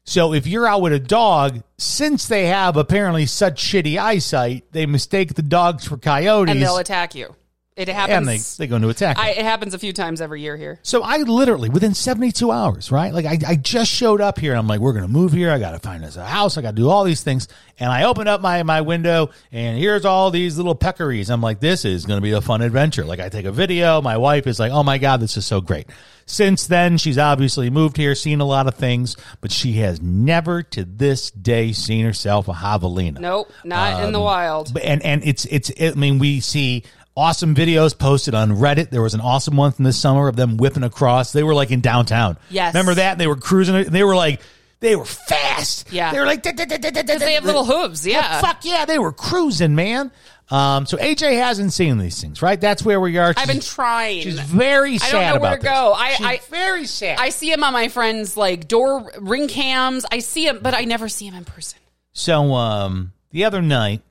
So 0.04 0.34
if 0.34 0.46
you're 0.46 0.66
out 0.66 0.82
with 0.82 0.92
a 0.92 0.98
dog, 0.98 1.62
since 1.78 2.26
they 2.26 2.46
have 2.46 2.76
apparently 2.76 3.26
such 3.26 3.62
shitty 3.62 3.98
eyesight, 3.98 4.70
they 4.72 4.84
mistake 4.86 5.34
the 5.34 5.42
dogs 5.42 5.86
for 5.86 5.96
coyotes 5.96 6.52
and 6.52 6.62
they'll 6.62 6.76
attack 6.76 7.14
you. 7.14 7.34
It 7.76 7.88
happens. 7.88 8.16
and 8.16 8.28
they, 8.28 8.38
they 8.58 8.66
go 8.68 8.76
into 8.76 8.88
attack. 8.88 9.18
I, 9.18 9.30
it 9.30 9.44
happens 9.44 9.74
a 9.74 9.80
few 9.80 9.92
times 9.92 10.20
every 10.20 10.40
year 10.40 10.56
here. 10.56 10.78
so 10.84 11.02
I 11.02 11.16
literally 11.16 11.68
within 11.68 11.92
72 11.92 12.52
hours, 12.52 12.92
right? 12.92 13.12
Like 13.12 13.26
I, 13.26 13.36
I 13.46 13.56
just 13.56 13.90
showed 13.90 14.20
up 14.20 14.38
here. 14.38 14.54
I'm 14.54 14.68
like, 14.68 14.78
we're 14.78 14.92
going 14.92 15.04
to 15.04 15.10
move 15.10 15.32
here. 15.32 15.50
I 15.50 15.58
got 15.58 15.72
to 15.72 15.80
find 15.80 16.04
us 16.04 16.14
a 16.16 16.24
house. 16.24 16.56
I 16.56 16.62
got 16.62 16.70
to 16.70 16.76
do 16.76 16.88
all 16.88 17.02
these 17.02 17.22
things. 17.24 17.48
And 17.80 17.90
I 17.90 18.04
open 18.04 18.28
up 18.28 18.40
my, 18.40 18.62
my 18.62 18.82
window 18.82 19.30
and 19.50 19.76
here's 19.76 20.04
all 20.04 20.30
these 20.30 20.56
little 20.56 20.76
peccaries. 20.76 21.30
I'm 21.30 21.40
like, 21.40 21.58
this 21.58 21.84
is 21.84 22.06
going 22.06 22.18
to 22.18 22.22
be 22.22 22.30
a 22.30 22.40
fun 22.40 22.62
adventure. 22.62 23.04
Like 23.04 23.18
I 23.18 23.28
take 23.28 23.44
a 23.44 23.50
video. 23.52 24.00
My 24.00 24.18
wife 24.18 24.46
is 24.46 24.60
like, 24.60 24.70
oh 24.70 24.84
my 24.84 24.98
God, 24.98 25.18
this 25.18 25.36
is 25.36 25.44
so 25.44 25.60
great. 25.60 25.88
Since 26.26 26.68
then, 26.68 26.96
she's 26.96 27.18
obviously 27.18 27.70
moved 27.70 27.96
here, 27.96 28.14
seen 28.14 28.40
a 28.40 28.46
lot 28.46 28.68
of 28.68 28.76
things, 28.76 29.16
but 29.40 29.50
she 29.50 29.72
has 29.74 30.00
never 30.00 30.62
to 30.62 30.84
this 30.84 31.30
day 31.32 31.72
seen 31.72 32.04
herself 32.04 32.46
a 32.48 32.52
javelina. 32.52 33.18
Nope, 33.18 33.52
not 33.64 34.04
in 34.04 34.12
the 34.12 34.20
Um, 34.20 34.24
wild. 34.24 34.78
And 34.80 35.02
and 35.02 35.22
it's 35.24 35.44
it's 35.46 35.70
I 35.78 35.90
mean 35.98 36.18
we 36.18 36.40
see 36.40 36.84
awesome 37.16 37.54
videos 37.54 37.96
posted 37.96 38.34
on 38.34 38.50
Reddit. 38.50 38.90
There 38.90 39.02
was 39.02 39.14
an 39.14 39.20
awesome 39.20 39.56
one 39.56 39.72
from 39.72 39.84
this 39.84 39.98
summer 39.98 40.28
of 40.28 40.36
them 40.36 40.56
whipping 40.56 40.82
across. 40.82 41.32
They 41.32 41.42
were 41.42 41.54
like 41.54 41.70
in 41.70 41.80
downtown. 41.80 42.36
Yes. 42.50 42.74
remember 42.74 42.94
that? 42.94 43.18
They 43.18 43.26
were 43.26 43.36
cruising. 43.36 43.84
They 43.84 44.04
were 44.04 44.16
like 44.16 44.40
they 44.80 44.96
were 44.96 45.04
fast. 45.04 45.90
Yeah. 45.92 46.12
they 46.12 46.20
were 46.20 46.26
like 46.26 46.42
they 46.42 47.34
have 47.34 47.44
little 47.44 47.64
hooves. 47.64 48.06
Yeah. 48.06 48.40
Fuck 48.40 48.64
yeah, 48.64 48.84
they 48.84 48.98
were 48.98 49.12
cruising, 49.12 49.74
man. 49.74 50.10
Um, 50.50 50.84
so 50.84 50.98
AJ 50.98 51.38
hasn't 51.38 51.72
seen 51.72 51.96
these 51.96 52.20
things, 52.20 52.42
right? 52.42 52.60
That's 52.60 52.84
where 52.84 53.00
we 53.00 53.16
are. 53.16 53.32
I've 53.34 53.48
been 53.48 53.60
trying. 53.60 54.20
She's 54.20 54.38
very 54.38 54.94
I 54.96 54.98
sad 54.98 55.12
don't 55.32 55.34
know 55.36 55.40
where 55.40 55.56
to 55.56 55.62
this. 55.62 55.72
go. 55.72 55.92
I- 55.94 56.10
She's 56.16 56.26
I- 56.26 56.40
very 56.50 56.84
sad. 56.86 57.18
I 57.18 57.30
see 57.30 57.50
him 57.50 57.64
on 57.64 57.72
my 57.72 57.88
friends' 57.88 58.36
like 58.36 58.68
door 58.68 59.10
ring 59.20 59.48
cams. 59.48 60.04
I 60.12 60.18
see 60.18 60.46
him, 60.46 60.58
but 60.60 60.74
I 60.74 60.84
never 60.84 61.08
see 61.08 61.26
him 61.26 61.34
in 61.34 61.44
person. 61.46 61.78
So 62.12 62.52
um, 62.52 63.12
the 63.30 63.44
other 63.44 63.62
night, 63.62 64.02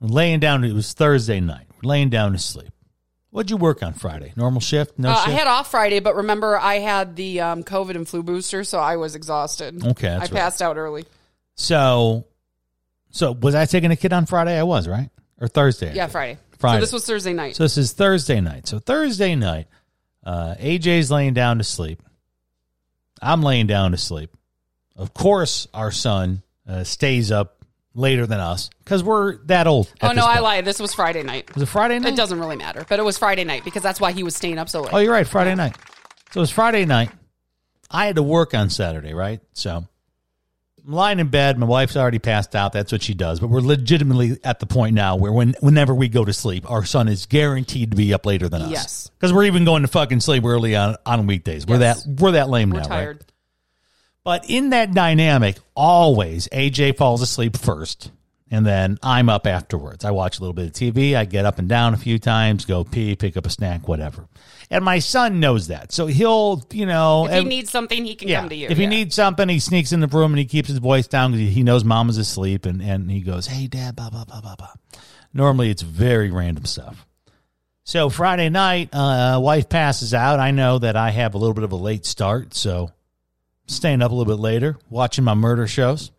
laying 0.00 0.38
down. 0.38 0.62
It 0.62 0.72
was 0.72 0.92
Thursday 0.92 1.40
night. 1.40 1.66
Laying 1.84 2.10
down 2.10 2.32
to 2.32 2.38
sleep. 2.38 2.70
What'd 3.30 3.50
you 3.50 3.56
work 3.56 3.82
on 3.82 3.94
Friday? 3.94 4.32
Normal 4.36 4.60
shift? 4.60 4.96
No 4.98 5.10
Uh, 5.10 5.14
shift. 5.16 5.28
I 5.28 5.30
had 5.32 5.46
off 5.48 5.70
Friday, 5.70 5.98
but 6.00 6.14
remember 6.16 6.56
I 6.56 6.76
had 6.76 7.16
the 7.16 7.40
um, 7.40 7.64
COVID 7.64 7.96
and 7.96 8.08
flu 8.08 8.22
booster, 8.22 8.62
so 8.62 8.78
I 8.78 8.96
was 8.96 9.14
exhausted. 9.16 9.84
Okay, 9.84 10.08
I 10.08 10.18
right. 10.18 10.30
passed 10.30 10.62
out 10.62 10.76
early. 10.76 11.04
So, 11.56 12.26
so 13.10 13.32
was 13.32 13.54
I 13.56 13.66
taking 13.66 13.90
a 13.90 13.96
kid 13.96 14.12
on 14.12 14.26
Friday? 14.26 14.56
I 14.58 14.62
was 14.62 14.86
right 14.86 15.10
or 15.40 15.48
Thursday? 15.48 15.90
I 15.90 15.94
Yeah, 15.94 16.02
think. 16.04 16.12
Friday. 16.12 16.38
Friday. 16.58 16.76
So 16.76 16.80
this 16.82 16.92
was 16.92 17.06
Thursday 17.06 17.32
night. 17.32 17.56
So 17.56 17.64
this 17.64 17.76
is 17.76 17.92
Thursday 17.92 18.40
night. 18.40 18.68
So 18.68 18.78
Thursday 18.78 19.34
night, 19.34 19.66
uh, 20.24 20.54
AJ's 20.60 21.10
laying 21.10 21.34
down 21.34 21.58
to 21.58 21.64
sleep. 21.64 22.00
I'm 23.20 23.42
laying 23.42 23.66
down 23.66 23.90
to 23.90 23.96
sleep. 23.96 24.30
Of 24.96 25.12
course, 25.12 25.66
our 25.74 25.90
son 25.90 26.42
uh, 26.68 26.84
stays 26.84 27.32
up 27.32 27.63
later 27.94 28.26
than 28.26 28.40
us 28.40 28.70
because 28.84 29.02
we're 29.02 29.36
that 29.46 29.66
old. 29.66 29.92
Oh 30.02 30.12
no, 30.12 30.24
I 30.24 30.40
lied. 30.40 30.64
This 30.64 30.80
was 30.80 30.92
Friday 30.94 31.22
night. 31.22 31.52
Was 31.54 31.62
it 31.62 31.66
Friday 31.66 31.98
night? 31.98 32.12
It 32.12 32.16
doesn't 32.16 32.38
really 32.38 32.56
matter, 32.56 32.84
but 32.88 32.98
it 32.98 33.02
was 33.02 33.16
Friday 33.18 33.44
night 33.44 33.64
because 33.64 33.82
that's 33.82 34.00
why 34.00 34.12
he 34.12 34.22
was 34.22 34.34
staying 34.34 34.58
up 34.58 34.68
so 34.68 34.82
late. 34.82 34.92
Oh, 34.92 34.98
you're 34.98 35.12
right. 35.12 35.26
Friday 35.26 35.54
night. 35.54 35.76
So 36.32 36.40
it 36.40 36.42
was 36.42 36.50
Friday 36.50 36.84
night. 36.84 37.10
I 37.90 38.06
had 38.06 38.16
to 38.16 38.22
work 38.22 38.54
on 38.54 38.70
Saturday, 38.70 39.14
right? 39.14 39.40
So 39.52 39.86
I'm 40.86 40.92
lying 40.92 41.20
in 41.20 41.28
bed. 41.28 41.56
My 41.58 41.66
wife's 41.66 41.96
already 41.96 42.18
passed 42.18 42.56
out. 42.56 42.72
That's 42.72 42.90
what 42.90 43.02
she 43.02 43.14
does. 43.14 43.38
But 43.38 43.48
we're 43.50 43.60
legitimately 43.60 44.38
at 44.42 44.58
the 44.58 44.66
point 44.66 44.94
now 44.94 45.14
where 45.16 45.32
when 45.32 45.54
whenever 45.60 45.94
we 45.94 46.08
go 46.08 46.24
to 46.24 46.32
sleep, 46.32 46.68
our 46.68 46.84
son 46.84 47.08
is 47.08 47.26
guaranteed 47.26 47.92
to 47.92 47.96
be 47.96 48.12
up 48.12 48.26
later 48.26 48.48
than 48.48 48.62
us. 48.62 48.70
Yes. 48.70 49.10
Because 49.18 49.32
we're 49.32 49.44
even 49.44 49.64
going 49.64 49.82
to 49.82 49.88
fucking 49.88 50.20
sleep 50.20 50.44
early 50.44 50.74
on 50.74 50.96
on 51.06 51.26
weekdays. 51.26 51.66
We're 51.66 51.78
Yes. 51.78 52.02
that 52.04 52.20
we're 52.20 52.32
that 52.32 52.48
lame 52.50 52.70
We're 52.70 52.80
now, 52.80 52.88
right? 52.88 53.16
But 54.24 54.48
in 54.48 54.70
that 54.70 54.94
dynamic, 54.94 55.58
always 55.74 56.48
AJ 56.48 56.96
falls 56.96 57.20
asleep 57.20 57.56
first, 57.58 58.10
and 58.50 58.64
then 58.64 58.98
I'm 59.02 59.28
up 59.28 59.46
afterwards. 59.46 60.02
I 60.04 60.12
watch 60.12 60.38
a 60.38 60.40
little 60.40 60.54
bit 60.54 60.66
of 60.68 60.72
TV. 60.72 61.14
I 61.14 61.26
get 61.26 61.44
up 61.44 61.58
and 61.58 61.68
down 61.68 61.92
a 61.92 61.98
few 61.98 62.18
times, 62.18 62.64
go 62.64 62.84
pee, 62.84 63.16
pick 63.16 63.36
up 63.36 63.44
a 63.46 63.50
snack, 63.50 63.86
whatever. 63.86 64.26
And 64.70 64.82
my 64.82 64.98
son 64.98 65.40
knows 65.40 65.68
that, 65.68 65.92
so 65.92 66.06
he'll, 66.06 66.66
you 66.72 66.86
know, 66.86 67.26
If 67.26 67.32
he 67.32 67.38
ev- 67.38 67.46
needs 67.46 67.70
something, 67.70 68.02
he 68.04 68.14
can 68.14 68.28
yeah. 68.28 68.40
come 68.40 68.48
to 68.48 68.54
you. 68.56 68.68
If 68.70 68.78
he 68.78 68.84
Yeah. 68.84 68.88
needs 68.88 69.14
something, 69.14 69.46
he 69.50 69.58
sneaks 69.58 69.92
in 69.92 70.00
the 70.00 70.06
room 70.08 70.32
and 70.32 70.38
he 70.38 70.46
keeps 70.46 70.68
his 70.68 70.78
voice 70.78 71.06
down 71.06 71.32
because 71.32 71.52
he 71.54 71.62
knows 71.62 71.84
mom 71.84 72.08
is 72.08 72.16
asleep, 72.16 72.64
and 72.64 72.80
and 72.80 73.10
he 73.10 73.20
goes, 73.20 73.46
"Hey, 73.48 73.66
dad," 73.66 73.94
blah 73.94 74.08
blah 74.08 74.24
blah 74.24 74.40
blah 74.40 74.56
blah. 74.56 74.72
Normally, 75.34 75.68
it's 75.68 75.82
very 75.82 76.30
random 76.30 76.64
stuff. 76.64 77.04
So 77.84 78.08
Friday 78.08 78.48
night, 78.48 78.88
uh, 78.94 79.38
wife 79.42 79.68
passes 79.68 80.14
out. 80.14 80.40
I 80.40 80.50
know 80.52 80.78
that 80.78 80.96
I 80.96 81.10
have 81.10 81.34
a 81.34 81.38
little 81.38 81.52
bit 81.52 81.64
of 81.64 81.72
a 81.72 81.76
late 81.76 82.06
start, 82.06 82.54
so 82.54 82.90
staying 83.66 84.02
up 84.02 84.10
a 84.10 84.14
little 84.14 84.32
bit 84.34 84.40
later, 84.40 84.76
watching 84.90 85.24
my 85.24 85.34
murder 85.34 85.66
shows. 85.66 86.10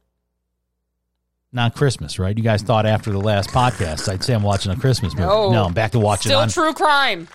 Not 1.52 1.74
Christmas, 1.75 2.20
right? 2.20 2.36
You 2.38 2.44
guys 2.44 2.62
thought 2.64 2.86
after 2.86 3.12
the 3.12 3.20
last 3.20 3.50
podcast 3.52 4.10
I'd 4.12 4.24
say 4.24 4.34
I'm 4.34 4.44
watching 4.44 4.72
a 4.74 4.75
Christmas 4.75 5.14
movie. 5.14 5.25
No. 5.28 5.52
No, 5.52 5.66
I'm 5.66 5.74
back 5.74 5.92
to 5.92 6.00
watching 6.00 6.30
Still 6.32 6.40
on 6.40 6.50
true 6.50 6.74
crime. 6.74 7.28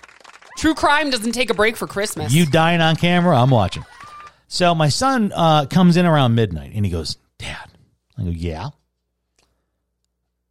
True 0.57 0.75
crime 0.75 1.09
doesn't 1.09 1.31
take 1.31 1.49
a 1.49 1.53
break 1.55 1.75
for 1.75 1.87
Christmas. 1.87 2.31
you 2.31 2.45
dying 2.45 2.81
on 2.81 2.95
camera, 2.95 3.35
I'm 3.41 3.49
watching. 3.49 3.83
So 4.47 4.75
my 4.75 4.89
son 4.89 5.31
uh, 5.35 5.65
comes 5.65 5.97
in 5.97 6.05
around 6.05 6.35
midnight 6.35 6.71
and 6.75 6.85
he 6.85 6.91
goes, 6.91 7.17
Dad. 7.39 7.69
I 8.17 8.23
go, 8.23 8.29
Yeah. 8.29 8.69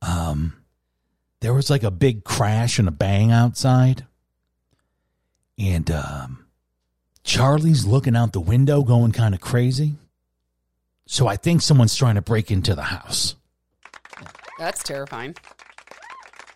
Um, 0.02 0.54
there 1.40 1.54
was 1.54 1.70
like 1.70 1.82
a 1.82 1.90
big 1.90 2.24
crash 2.24 2.78
and 2.78 2.88
a 2.88 2.90
bang 2.90 3.30
outside. 3.30 4.06
And 5.58 5.90
um, 5.90 6.46
Charlie's 7.30 7.84
looking 7.86 8.16
out 8.16 8.32
the 8.32 8.40
window 8.40 8.82
going 8.82 9.12
kind 9.12 9.34
of 9.34 9.40
crazy. 9.40 9.94
So 11.06 11.28
I 11.28 11.36
think 11.36 11.62
someone's 11.62 11.94
trying 11.94 12.16
to 12.16 12.22
break 12.22 12.50
into 12.50 12.74
the 12.74 12.82
house. 12.82 13.36
That's 14.58 14.82
terrifying. 14.82 15.36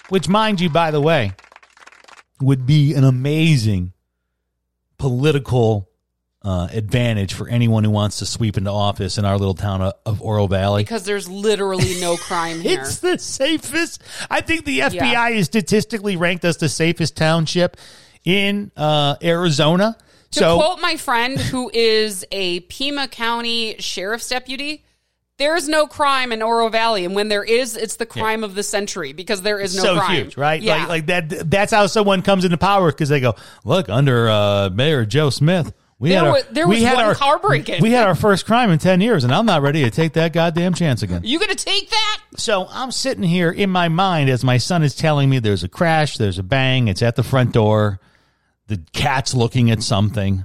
Which, 0.08 0.28
mind 0.28 0.60
you, 0.60 0.68
by 0.68 0.90
the 0.90 1.00
way, 1.00 1.32
would 2.40 2.66
be 2.66 2.92
an 2.94 3.04
amazing 3.04 3.92
political 4.98 5.88
uh, 6.42 6.68
advantage 6.72 7.32
for 7.34 7.48
anyone 7.48 7.84
who 7.84 7.90
wants 7.90 8.18
to 8.18 8.26
sweep 8.26 8.56
into 8.58 8.70
office 8.70 9.16
in 9.16 9.24
our 9.24 9.38
little 9.38 9.54
town 9.54 9.80
of, 9.80 9.94
of 10.04 10.20
Oro 10.20 10.46
Valley. 10.46 10.82
Because 10.82 11.04
there's 11.04 11.28
literally 11.28 12.00
no 12.00 12.16
crime 12.16 12.60
here. 12.62 12.80
It's 12.80 12.98
the 12.98 13.18
safest. 13.18 14.02
I 14.28 14.40
think 14.40 14.64
the 14.64 14.80
FBI 14.80 15.12
Yeah. 15.12 15.28
is 15.28 15.46
statistically 15.46 16.16
ranked 16.16 16.44
as 16.44 16.56
the 16.58 16.68
safest 16.68 17.16
township 17.16 17.76
in 18.24 18.72
uh, 18.76 19.16
Arizona. 19.22 19.96
To 20.34 20.40
so 20.40 20.56
quote 20.58 20.80
my 20.80 20.96
friend 20.96 21.38
who 21.38 21.70
is 21.72 22.24
a 22.30 22.60
Pima 22.60 23.08
County 23.08 23.76
sheriff's 23.78 24.28
deputy, 24.28 24.84
there's 25.36 25.68
no 25.68 25.86
crime 25.86 26.30
in 26.32 26.42
Oro 26.42 26.68
Valley, 26.68 27.04
and 27.04 27.14
when 27.14 27.28
there 27.28 27.42
is, 27.42 27.76
it's 27.76 27.96
the 27.96 28.06
crime 28.06 28.44
of 28.44 28.54
the 28.54 28.62
century 28.62 29.12
because 29.12 29.42
there 29.42 29.58
is 29.58 29.76
no 29.76 29.82
so 29.82 29.96
crime. 29.96 30.14
huge, 30.16 30.36
right? 30.36 30.62
Yeah. 30.62 30.86
Like, 30.86 30.88
like 30.88 31.06
that. 31.06 31.50
That's 31.50 31.72
how 31.72 31.86
someone 31.88 32.22
comes 32.22 32.44
into 32.44 32.56
power 32.56 32.92
because 32.92 33.08
they 33.08 33.18
go, 33.20 33.34
look, 33.64 33.88
under 33.88 34.28
uh, 34.28 34.70
Mayor 34.70 35.04
Joe 35.04 35.30
Smith, 35.30 35.72
we 35.98 36.10
There 36.10 36.18
had 36.18 36.26
our, 36.26 36.32
was- 36.34 36.44
there 36.52 36.68
we 36.68 36.74
was 36.76 36.84
had 36.84 36.94
one 36.94 37.04
our 37.06 37.14
car 37.14 37.38
break-in. 37.38 37.82
We 37.82 37.90
had 37.90 38.06
our 38.06 38.14
first 38.14 38.46
crime 38.46 38.70
in 38.70 38.78
ten 38.78 39.00
years, 39.00 39.24
and 39.24 39.32
I'm 39.34 39.46
not 39.46 39.62
ready 39.62 39.82
to 39.84 39.90
take 39.90 40.12
that 40.14 40.32
goddamn 40.32 40.74
chance 40.74 41.02
again. 41.02 41.22
you 41.24 41.38
gonna 41.40 41.54
take 41.54 41.90
that? 41.90 42.20
So 42.36 42.66
I'm 42.70 42.90
sitting 42.92 43.22
here 43.24 43.50
in 43.50 43.70
my 43.70 43.88
mind 43.88 44.30
as 44.30 44.44
my 44.44 44.58
son 44.58 44.82
is 44.82 44.94
telling 44.94 45.30
me 45.30 45.38
there's 45.38 45.64
a 45.64 45.68
crash, 45.68 46.16
there's 46.18 46.38
a 46.38 46.42
bang, 46.42 46.88
it's 46.88 47.02
at 47.02 47.16
the 47.16 47.22
front 47.22 47.52
door, 47.52 48.00
the 48.66 48.80
cat's 48.92 49.34
looking 49.34 49.70
at 49.70 49.82
something. 49.82 50.44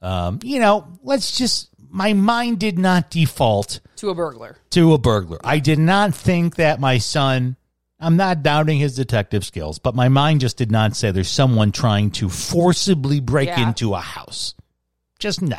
Um, 0.00 0.38
you 0.42 0.58
know, 0.60 0.86
let's 1.02 1.36
just. 1.36 1.68
My 1.94 2.14
mind 2.14 2.58
did 2.58 2.78
not 2.78 3.10
default 3.10 3.80
To 3.96 4.08
a 4.08 4.14
burglar. 4.14 4.56
to 4.70 4.94
a 4.94 4.98
burglar. 4.98 5.38
I 5.44 5.58
did 5.58 5.78
not 5.78 6.14
think 6.14 6.56
that 6.56 6.80
my 6.80 6.98
son. 6.98 7.56
I'm 8.00 8.16
not 8.16 8.42
doubting 8.42 8.78
his 8.80 8.96
detective 8.96 9.44
skills, 9.44 9.78
but 9.78 9.94
my 9.94 10.08
mind 10.08 10.40
just 10.40 10.56
did 10.56 10.72
not 10.72 10.96
say 10.96 11.12
there's 11.12 11.28
someone 11.28 11.70
trying 11.70 12.10
to 12.12 12.28
forcibly 12.28 13.20
break 13.20 13.48
Yeah. 13.48 13.68
into 13.68 13.94
a 13.94 14.00
house. 14.00 14.54
Just 15.20 15.40
no. 15.40 15.58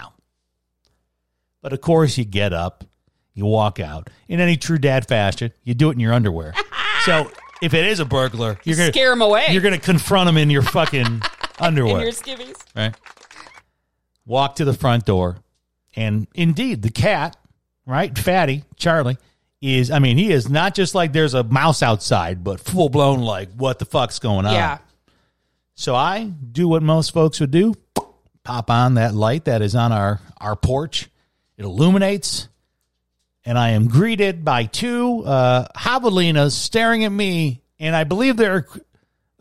But 1.61 1.71
of 1.71 1.79
course, 1.81 2.17
you 2.17 2.25
get 2.25 2.51
up, 2.51 2.83
you 3.33 3.45
walk 3.45 3.79
out 3.79 4.09
in 4.27 4.39
any 4.41 4.57
true 4.57 4.77
dad 4.77 5.07
fashion. 5.07 5.53
You 5.63 5.73
do 5.73 5.89
it 5.89 5.93
in 5.93 5.99
your 6.01 6.11
underwear. 6.13 6.53
so 7.05 7.31
if 7.61 7.73
it 7.73 7.85
is 7.85 7.99
a 8.01 8.05
burglar, 8.05 8.59
you're 8.65 8.75
gonna 8.75 8.89
Scare 8.91 9.13
him 9.13 9.21
away. 9.21 9.45
You're 9.51 9.61
gonna 9.61 9.77
confront 9.79 10.27
him 10.27 10.35
in 10.37 10.49
your 10.49 10.63
fucking 10.63 11.21
underwear 11.59 11.97
in 11.97 12.01
your 12.01 12.11
skivvies. 12.11 12.55
right? 12.75 12.95
Walk 14.25 14.55
to 14.57 14.65
the 14.65 14.73
front 14.73 15.05
door, 15.05 15.37
and 15.95 16.27
indeed, 16.33 16.81
the 16.81 16.89
cat, 16.89 17.35
right, 17.85 18.17
Fatty 18.17 18.63
Charlie, 18.77 19.17
is. 19.61 19.91
I 19.91 19.99
mean, 19.99 20.17
he 20.17 20.31
is 20.31 20.49
not 20.49 20.75
just 20.75 20.95
like 20.95 21.11
there's 21.11 21.33
a 21.33 21.43
mouse 21.43 21.83
outside, 21.83 22.43
but 22.43 22.59
full 22.59 22.87
blown 22.89 23.19
like 23.19 23.49
what 23.55 23.79
the 23.79 23.85
fuck's 23.85 24.19
going 24.19 24.45
on. 24.45 24.53
Yeah. 24.53 24.77
So 25.75 25.93
I 25.95 26.23
do 26.23 26.67
what 26.67 26.83
most 26.83 27.11
folks 27.13 27.39
would 27.41 27.51
do: 27.51 27.73
pop 28.43 28.69
on 28.69 28.93
that 28.93 29.13
light 29.13 29.45
that 29.45 29.61
is 29.61 29.75
on 29.75 29.91
our 29.91 30.21
our 30.39 30.55
porch. 30.55 31.09
It 31.57 31.65
illuminates, 31.65 32.47
and 33.43 33.57
I 33.59 33.71
am 33.71 33.87
greeted 33.87 34.45
by 34.45 34.65
two 34.65 35.23
uh, 35.25 35.67
javelinas 35.75 36.51
staring 36.51 37.03
at 37.03 37.11
me, 37.11 37.61
and 37.77 37.93
I 37.95 38.05
believe 38.05 38.37
their 38.37 38.65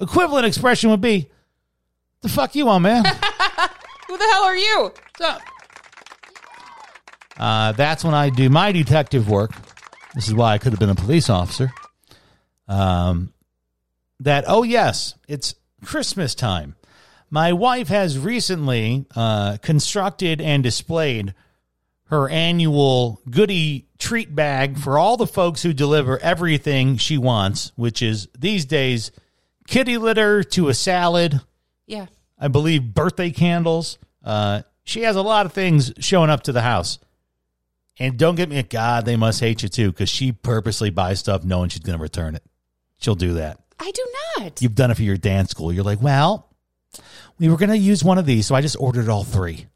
equivalent 0.01 0.45
expression 0.47 0.91
would 0.91 1.01
be, 1.01 1.31
"The 2.23 2.29
fuck 2.29 2.55
you 2.55 2.69
on, 2.69 2.83
man." 2.83 3.05
Who 4.09 4.19
the 4.19 4.29
hell 4.31 4.45
are 4.45 4.57
you? 4.57 4.93
So, 5.19 5.39
uh, 7.39 7.73
that's 7.73 8.05
when 8.05 8.15
I 8.15 8.31
do 8.31 8.49
my 8.49 8.73
detective 8.73 9.29
work. 9.29 9.53
This 10.15 10.29
is 10.29 10.35
why 10.35 10.53
I 10.53 10.59
could 10.59 10.73
have 10.73 10.81
been 10.81 10.91
a 10.91 10.95
police 10.95 11.31
officer. 11.31 11.73
Um, 12.69 13.33
that 14.21 14.45
oh 14.47 14.63
yes, 14.63 15.15
it's 15.29 15.55
Christmas 15.85 16.35
time. 16.35 16.77
My 17.31 17.53
wife 17.53 17.89
has 17.89 18.19
recently 18.19 19.07
uh, 19.17 19.57
constructed 19.63 20.41
and 20.41 20.63
displayed 20.63 21.35
her 22.05 22.29
annual 22.29 23.23
goody 23.31 23.89
treat 23.99 24.35
bag 24.35 24.79
for 24.79 24.99
all 24.99 25.17
the 25.17 25.27
folks 25.27 25.63
who 25.63 25.73
deliver 25.73 26.19
everything 26.19 26.99
she 26.99 27.17
wants, 27.17 27.73
which 27.75 28.03
is 28.03 28.29
these 28.39 28.67
days 28.67 29.11
kitty 29.67 29.97
litter 29.97 30.43
to 30.43 30.69
a 30.69 30.75
salad, 30.75 31.41
Yeah. 31.93 32.07
I 32.39 32.49
believe 32.49 32.95
birthday 32.95 33.31
candles. 33.31 33.99
Uh, 34.25 34.63
she 34.83 35.03
has 35.03 35.15
a 35.15 35.21
lot 35.21 35.45
of 35.45 35.53
things 35.53 35.93
showing 35.99 36.31
up 36.31 36.45
to 36.45 36.53
the 36.53 36.63
house. 36.63 36.99
And 37.99 38.19
don't 38.19 38.35
get 38.35 38.49
me, 38.49 38.63
God, 38.63 39.05
they 39.05 39.17
must 39.17 39.41
hate 39.41 39.63
you 39.63 39.69
too, 39.69 39.93
because 39.93 40.09
she 40.09 40.33
purposely 40.33 40.89
buys 40.89 41.21
stuff 41.21 41.45
knowing 41.45 41.69
she's 41.69 41.83
going 41.83 41.99
to 41.99 42.03
return 42.03 42.35
it. 42.35 42.43
She'll 42.97 43.15
do 43.15 43.35
that. 43.35 43.61
I 43.79 43.91
do 43.91 44.07
not. 44.39 44.63
You've 44.63 44.75
done 44.75 44.91
it 44.91 44.95
for 44.95 45.03
your 45.03 45.19
dance 45.19 45.51
school. 45.51 45.71
You're 45.71 45.85
like, 45.85 46.01
well, 46.01 46.49
we 47.39 47.51
were 47.51 47.59
going 47.59 47.69
to 47.69 47.77
use 47.77 48.03
one 48.03 48.17
of 48.17 48.25
these, 48.25 48.47
so 48.47 48.55
I 48.55 48.63
just 48.63 48.77
ordered 48.81 49.11
all 49.11 49.25
three. 49.25 49.67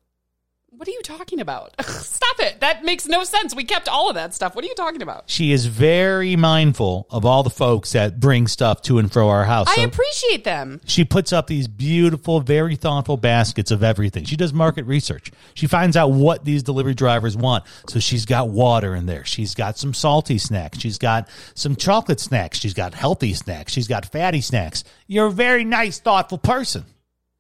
What 0.77 0.87
are 0.89 0.91
you 0.91 1.01
talking 1.03 1.41
about? 1.41 1.73
Stop 1.87 2.39
it. 2.41 2.61
That 2.61 2.85
makes 2.85 3.07
no 3.07 3.25
sense. 3.25 3.55
We 3.55 3.65
kept 3.65 3.89
all 3.89 4.11
of 4.11 4.15
that 4.17 4.35
stuff. 4.35 4.55
What 4.55 4.63
are 4.63 4.69
you 4.69 4.75
talking 4.75 5.01
about? 5.01 5.25
She 5.31 5.51
is 5.53 5.65
very 5.65 6.37
mindful 6.37 7.07
of 7.11 7.25
all 7.25 7.43
the 7.43 7.49
folks 7.51 7.93
that 7.93 8.21
bring 8.21 8.47
stuff 8.47 8.83
to 8.83 8.99
and 8.99 9.11
fro 9.11 9.29
our 9.31 9.45
house. 9.45 9.69
I 9.71 9.77
So 9.77 9.85
appreciate 9.85 10.45
them. 10.45 10.83
she 10.85 11.05
puts 11.07 11.33
up 11.33 11.47
these 11.47 11.67
beautiful, 11.67 12.41
very 12.41 12.77
thoughtful 12.77 13.17
baskets 13.17 13.71
of 13.71 13.83
everything. 13.83 14.25
She 14.25 14.37
does 14.37 14.53
market 14.53 14.85
research. 14.85 15.31
She 15.55 15.67
finds 15.67 15.97
out 15.97 16.13
what 16.13 16.45
these 16.45 16.63
delivery 16.63 16.95
drivers 16.95 17.37
want. 17.39 17.65
So 17.89 17.99
she's 17.99 18.27
got 18.27 18.51
water 18.51 18.95
in 18.95 19.07
there. 19.07 19.25
She's 19.25 19.55
got 19.55 19.79
some 19.79 19.95
salty 19.95 20.37
snacks. 20.37 20.79
She's 20.79 20.99
got 20.99 21.29
some 21.55 21.75
chocolate 21.77 22.21
snacks. 22.21 22.59
She's 22.59 22.75
got 22.75 22.93
healthy 22.93 23.33
snacks. 23.33 23.73
She's 23.73 23.89
got 23.89 24.05
fatty 24.05 24.43
snacks. 24.43 24.85
You're 25.07 25.27
a 25.29 25.33
very 25.33 25.65
nice, 25.65 26.01
thoughtful 26.01 26.39
person. 26.39 26.85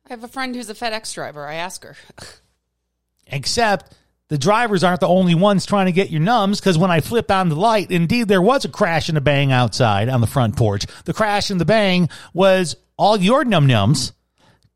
I 0.09 0.15
have 0.15 0.25
a 0.25 0.29
friend 0.29 0.55
who's 0.55 0.71
a 0.71 0.75
FedEx 0.75 1.13
driver. 1.15 1.47
I 1.47 1.57
ask 1.57 1.85
her. 1.85 1.97
Except 3.27 3.95
the 4.29 4.39
drivers 4.39 4.83
aren't 4.85 5.01
the 5.01 5.09
only 5.09 5.35
ones 5.35 5.67
trying 5.67 5.87
to 5.87 5.93
get 5.93 6.11
your 6.11 6.21
numbs 6.21 6.61
because 6.61 6.77
when 6.79 6.91
I 6.91 7.01
flip 7.01 7.31
on 7.31 7.49
the 7.49 7.55
light, 7.57 7.91
indeed 7.91 8.29
there 8.29 8.43
was 8.43 8.65
a 8.65 8.69
crash 8.69 9.09
and 9.09 9.19
a 9.19 9.21
bang 9.21 9.53
outside 9.53 10.09
on 10.09 10.21
the 10.21 10.27
front 10.27 10.57
porch. 10.57 10.87
The 11.05 11.13
crash 11.15 11.51
and 11.51 11.61
the 11.61 11.65
bang 11.65 12.09
was 12.35 12.77
all 12.97 13.17
your 13.17 13.45
num 13.45 13.69
nums 13.69 14.13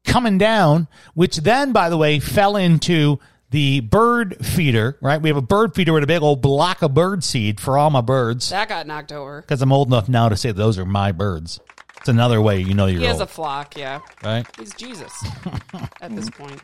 coming 0.04 0.38
down, 0.38 0.88
which 1.14 1.36
then, 1.38 1.72
by 1.72 1.88
the 1.90 1.96
way, 1.96 2.18
fell 2.20 2.56
into 2.56 3.18
the 3.50 3.80
bird 3.80 4.44
feeder, 4.46 4.96
right? 5.00 5.20
We 5.20 5.28
have 5.28 5.36
a 5.36 5.42
bird 5.42 5.74
feeder 5.74 5.92
with 5.92 6.04
a 6.04 6.06
big 6.06 6.22
old 6.22 6.40
block 6.40 6.82
of 6.82 6.94
bird 6.94 7.24
seed 7.24 7.58
for 7.60 7.76
all 7.76 7.90
my 7.90 8.00
birds 8.00 8.50
That 8.50 8.68
got 8.68 8.86
knocked 8.86 9.10
over. 9.10 9.40
because 9.40 9.60
I'm 9.60 9.72
old 9.72 9.88
enough 9.88 10.08
now 10.08 10.28
to 10.28 10.36
say 10.36 10.52
those 10.52 10.78
are 10.78 10.84
my 10.84 11.10
birds. 11.10 11.58
It's 11.98 12.08
another 12.08 12.40
way 12.40 12.60
you 12.60 12.72
know 12.74 12.86
you're 12.86 13.00
He 13.00 13.06
has 13.06 13.16
old, 13.20 13.22
a 13.22 13.26
flock, 13.26 13.76
yeah. 13.76 14.00
right? 14.22 14.46
He's 14.56 14.72
Jesus 14.74 15.12
at 16.00 16.14
this 16.14 16.30
point. 16.30 16.62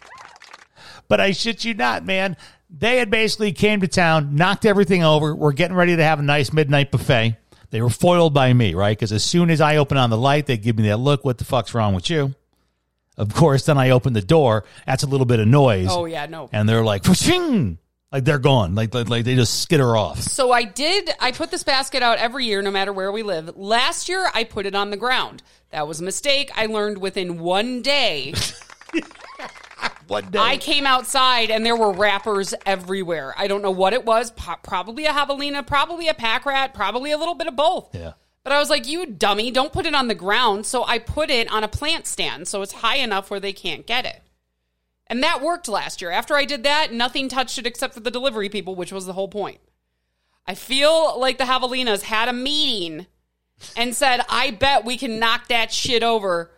But 1.09 1.21
I 1.21 1.33
shit 1.33 1.65
you 1.65 1.75
not, 1.75 2.05
man. 2.05 2.37
They 2.69 2.99
had 2.99 3.11
basically 3.11 3.53
came 3.53 3.81
to 3.81 3.89
town, 3.89 4.35
knocked 4.35 4.65
everything 4.65 5.05
over. 5.05 5.35
We're 5.35 5.53
getting 5.53 5.77
ready 5.77 5.97
to 5.97 6.03
have 6.03 6.19
a 6.19 6.23
nice 6.23 6.53
midnight 6.53 6.91
buffet. 6.91 7.37
They 7.71 7.81
were 7.81 7.91
foiled 7.91 8.35
by 8.35 8.53
me, 8.53 8.75
right? 8.75 8.97
Because 8.97 9.13
as 9.13 9.25
soon 9.25 9.51
as 9.51 9.61
I 9.61 9.77
open 9.77 9.99
on 9.99 10.11
the 10.11 10.17
light, 10.17 10.47
they 10.47 10.57
give 10.57 10.77
me 10.77 10.89
that 10.89 10.99
look. 10.99 11.25
What 11.25 11.39
the 11.39 11.45
fuck's 11.45 11.75
wrong 11.75 11.95
with 11.95 12.11
you? 12.11 12.35
Of 13.17 13.35
course, 13.35 13.65
then 13.67 13.79
I 13.79 13.91
open 13.91 14.13
the 14.13 14.21
door. 14.21 14.65
That's 14.87 15.03
a 15.03 15.07
little 15.07 15.27
bit 15.27 15.41
of 15.41 15.49
noise. 15.49 15.89
Oh 15.91 16.05
yeah, 16.05 16.27
no. 16.27 16.51
And 16.53 16.69
they're 16.69 16.85
like, 16.85 17.05
like 18.13 18.25
they're 18.25 18.39
gone. 18.39 18.75
Like, 18.75 18.95
like, 18.95 19.09
like 19.09 19.25
they 19.25 19.35
just 19.35 19.63
skitter 19.63 19.97
off. 19.97 20.21
So 20.21 20.53
I 20.53 20.65
did. 20.65 21.11
I 21.19 21.33
put 21.33 21.51
this 21.51 21.63
basket 21.63 22.03
out 22.03 22.19
every 22.19 22.45
year, 22.45 22.63
no 22.63 22.71
matter 22.71 22.93
where 22.93 23.11
we 23.11 23.23
live. 23.23 23.57
Last 23.57 24.09
year, 24.09 24.29
I 24.35 24.45
put 24.45 24.67
it 24.67 24.75
on 24.75 24.91
the 24.91 24.97
ground. 24.97 25.43
That 25.71 25.89
was 25.89 26.01
a 26.01 26.05
mistake. 26.05 26.51
I 26.55 26.67
learned 26.67 26.99
within 26.99 27.39
one 27.39 27.83
day. 27.83 28.35
One 30.07 30.31
day. 30.31 30.39
I 30.39 30.57
came 30.57 30.87
outside 30.87 31.51
and 31.51 31.65
there 31.67 31.77
were 31.77 31.93
wrappers 31.93 32.55
everywhere. 32.65 33.35
I 33.37 33.49
don't 33.49 33.63
know 33.63 33.71
what 33.71 33.93
it 33.93 34.05
was. 34.05 34.31
Po- 34.31 34.57
probably 34.63 35.07
a 35.07 35.13
javelina, 35.13 35.67
probably 35.67 36.09
a 36.09 36.15
pack 36.15 36.47
rat, 36.47 36.75
probably 36.75 37.11
a 37.11 37.19
little 37.19 37.35
bit 37.35 37.47
of 37.49 37.57
both. 37.57 37.95
yeah. 37.95 38.13
But 38.45 38.53
I 38.53 38.61
was 38.61 38.71
like, 38.71 38.87
you 38.87 39.07
dummy, 39.07 39.51
don't 39.51 39.73
put 39.73 39.87
it 39.87 39.95
on 39.95 40.07
the 40.07 40.15
ground. 40.15 40.67
So 40.67 40.85
I 40.85 41.01
put 41.01 41.31
it 41.31 41.51
on 41.51 41.65
a 41.65 41.69
plant 41.69 42.07
stand 42.07 42.47
so 42.47 42.63
it's 42.63 42.75
high 42.75 42.99
enough 42.99 43.29
where 43.29 43.41
they 43.41 43.53
can't 43.53 43.85
get 43.85 44.05
it. 44.05 44.23
And 45.09 45.21
that 45.23 45.43
worked 45.43 45.67
last 45.67 46.01
year. 46.01 46.13
After 46.13 46.37
I 46.37 46.45
did 46.45 46.63
that, 46.63 46.93
nothing 46.93 47.29
touched 47.29 47.59
it 47.59 47.67
except 47.67 47.95
for 47.95 48.01
the 48.01 48.11
delivery 48.11 48.49
people, 48.49 48.77
which 48.77 48.93
was 48.93 49.07
the 49.07 49.13
whole 49.15 49.29
point. 49.29 49.59
I 50.47 50.55
feel 50.55 51.19
like 51.19 51.39
the 51.39 51.45
Javelinas 51.45 52.03
had 52.03 52.29
a 52.29 52.33
meeting 52.33 53.07
and 53.77 53.95
said, 53.95 54.21
I 54.29 54.53
bet 54.53 54.85
we 54.85 54.97
can 54.97 55.19
knock 55.19 55.49
that 55.49 55.73
shit 55.73 56.03
over. 56.05 56.51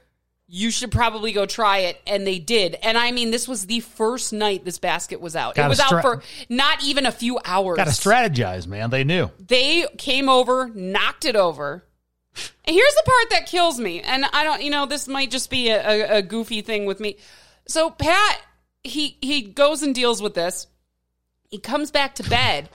You 0.51 0.71
should 0.71 0.91
probably 0.91 1.33
go 1.33 1.45
try 1.45 1.79
it. 1.79 2.01
And 2.07 2.27
they 2.27 2.39
did. 2.39 2.75
And 2.83 2.97
I 2.97 3.13
mean, 3.13 3.31
this 3.31 3.47
was 3.47 3.67
the 3.67 3.81
first 3.81 4.33
night 4.33 4.65
this 4.65 4.79
basket 4.79 5.21
was 5.21 5.37
out. 5.37 5.55
Gotta 5.55 5.67
it 5.67 5.69
was 5.69 5.79
stra- 5.79 5.99
out 5.99 6.03
for 6.03 6.23
not 6.49 6.83
even 6.83 7.05
a 7.05 7.13
few 7.13 7.39
hours 7.45 7.77
Got 7.77 7.85
to 7.89 7.91
strategize, 7.91 8.67
man. 8.67 8.89
They 8.89 9.05
knew. 9.05 9.31
they 9.39 9.87
came 9.99 10.29
over, 10.29 10.71
knocked 10.75 11.27
it 11.27 11.37
over. 11.37 11.85
And 12.65 12.75
here's 12.75 12.95
the 12.95 13.03
part 13.05 13.31
that 13.31 13.47
kills 13.47 13.79
me. 13.79 14.01
And 14.01 14.25
I 14.25 14.45
don't, 14.45 14.63
you 14.63 14.71
know, 14.71 14.87
this 14.87 15.07
might 15.09 15.31
just 15.31 15.51
be 15.51 15.69
a, 15.71 15.87
a, 15.87 16.19
a 16.19 16.23
goofy 16.23 16.63
thing 16.63 16.87
with 16.87 17.01
me. 17.01 17.17
So 17.67 17.91
Pat, 17.91 18.41
he 18.85 19.19
he 19.21 19.43
goes 19.43 19.83
and 19.83 19.95
deals 19.95 20.23
with 20.23 20.35
this. 20.35 20.67
He 21.51 21.59
comes 21.59 21.91
back 21.91 22.15
to 22.17 22.23
bed, 22.23 22.69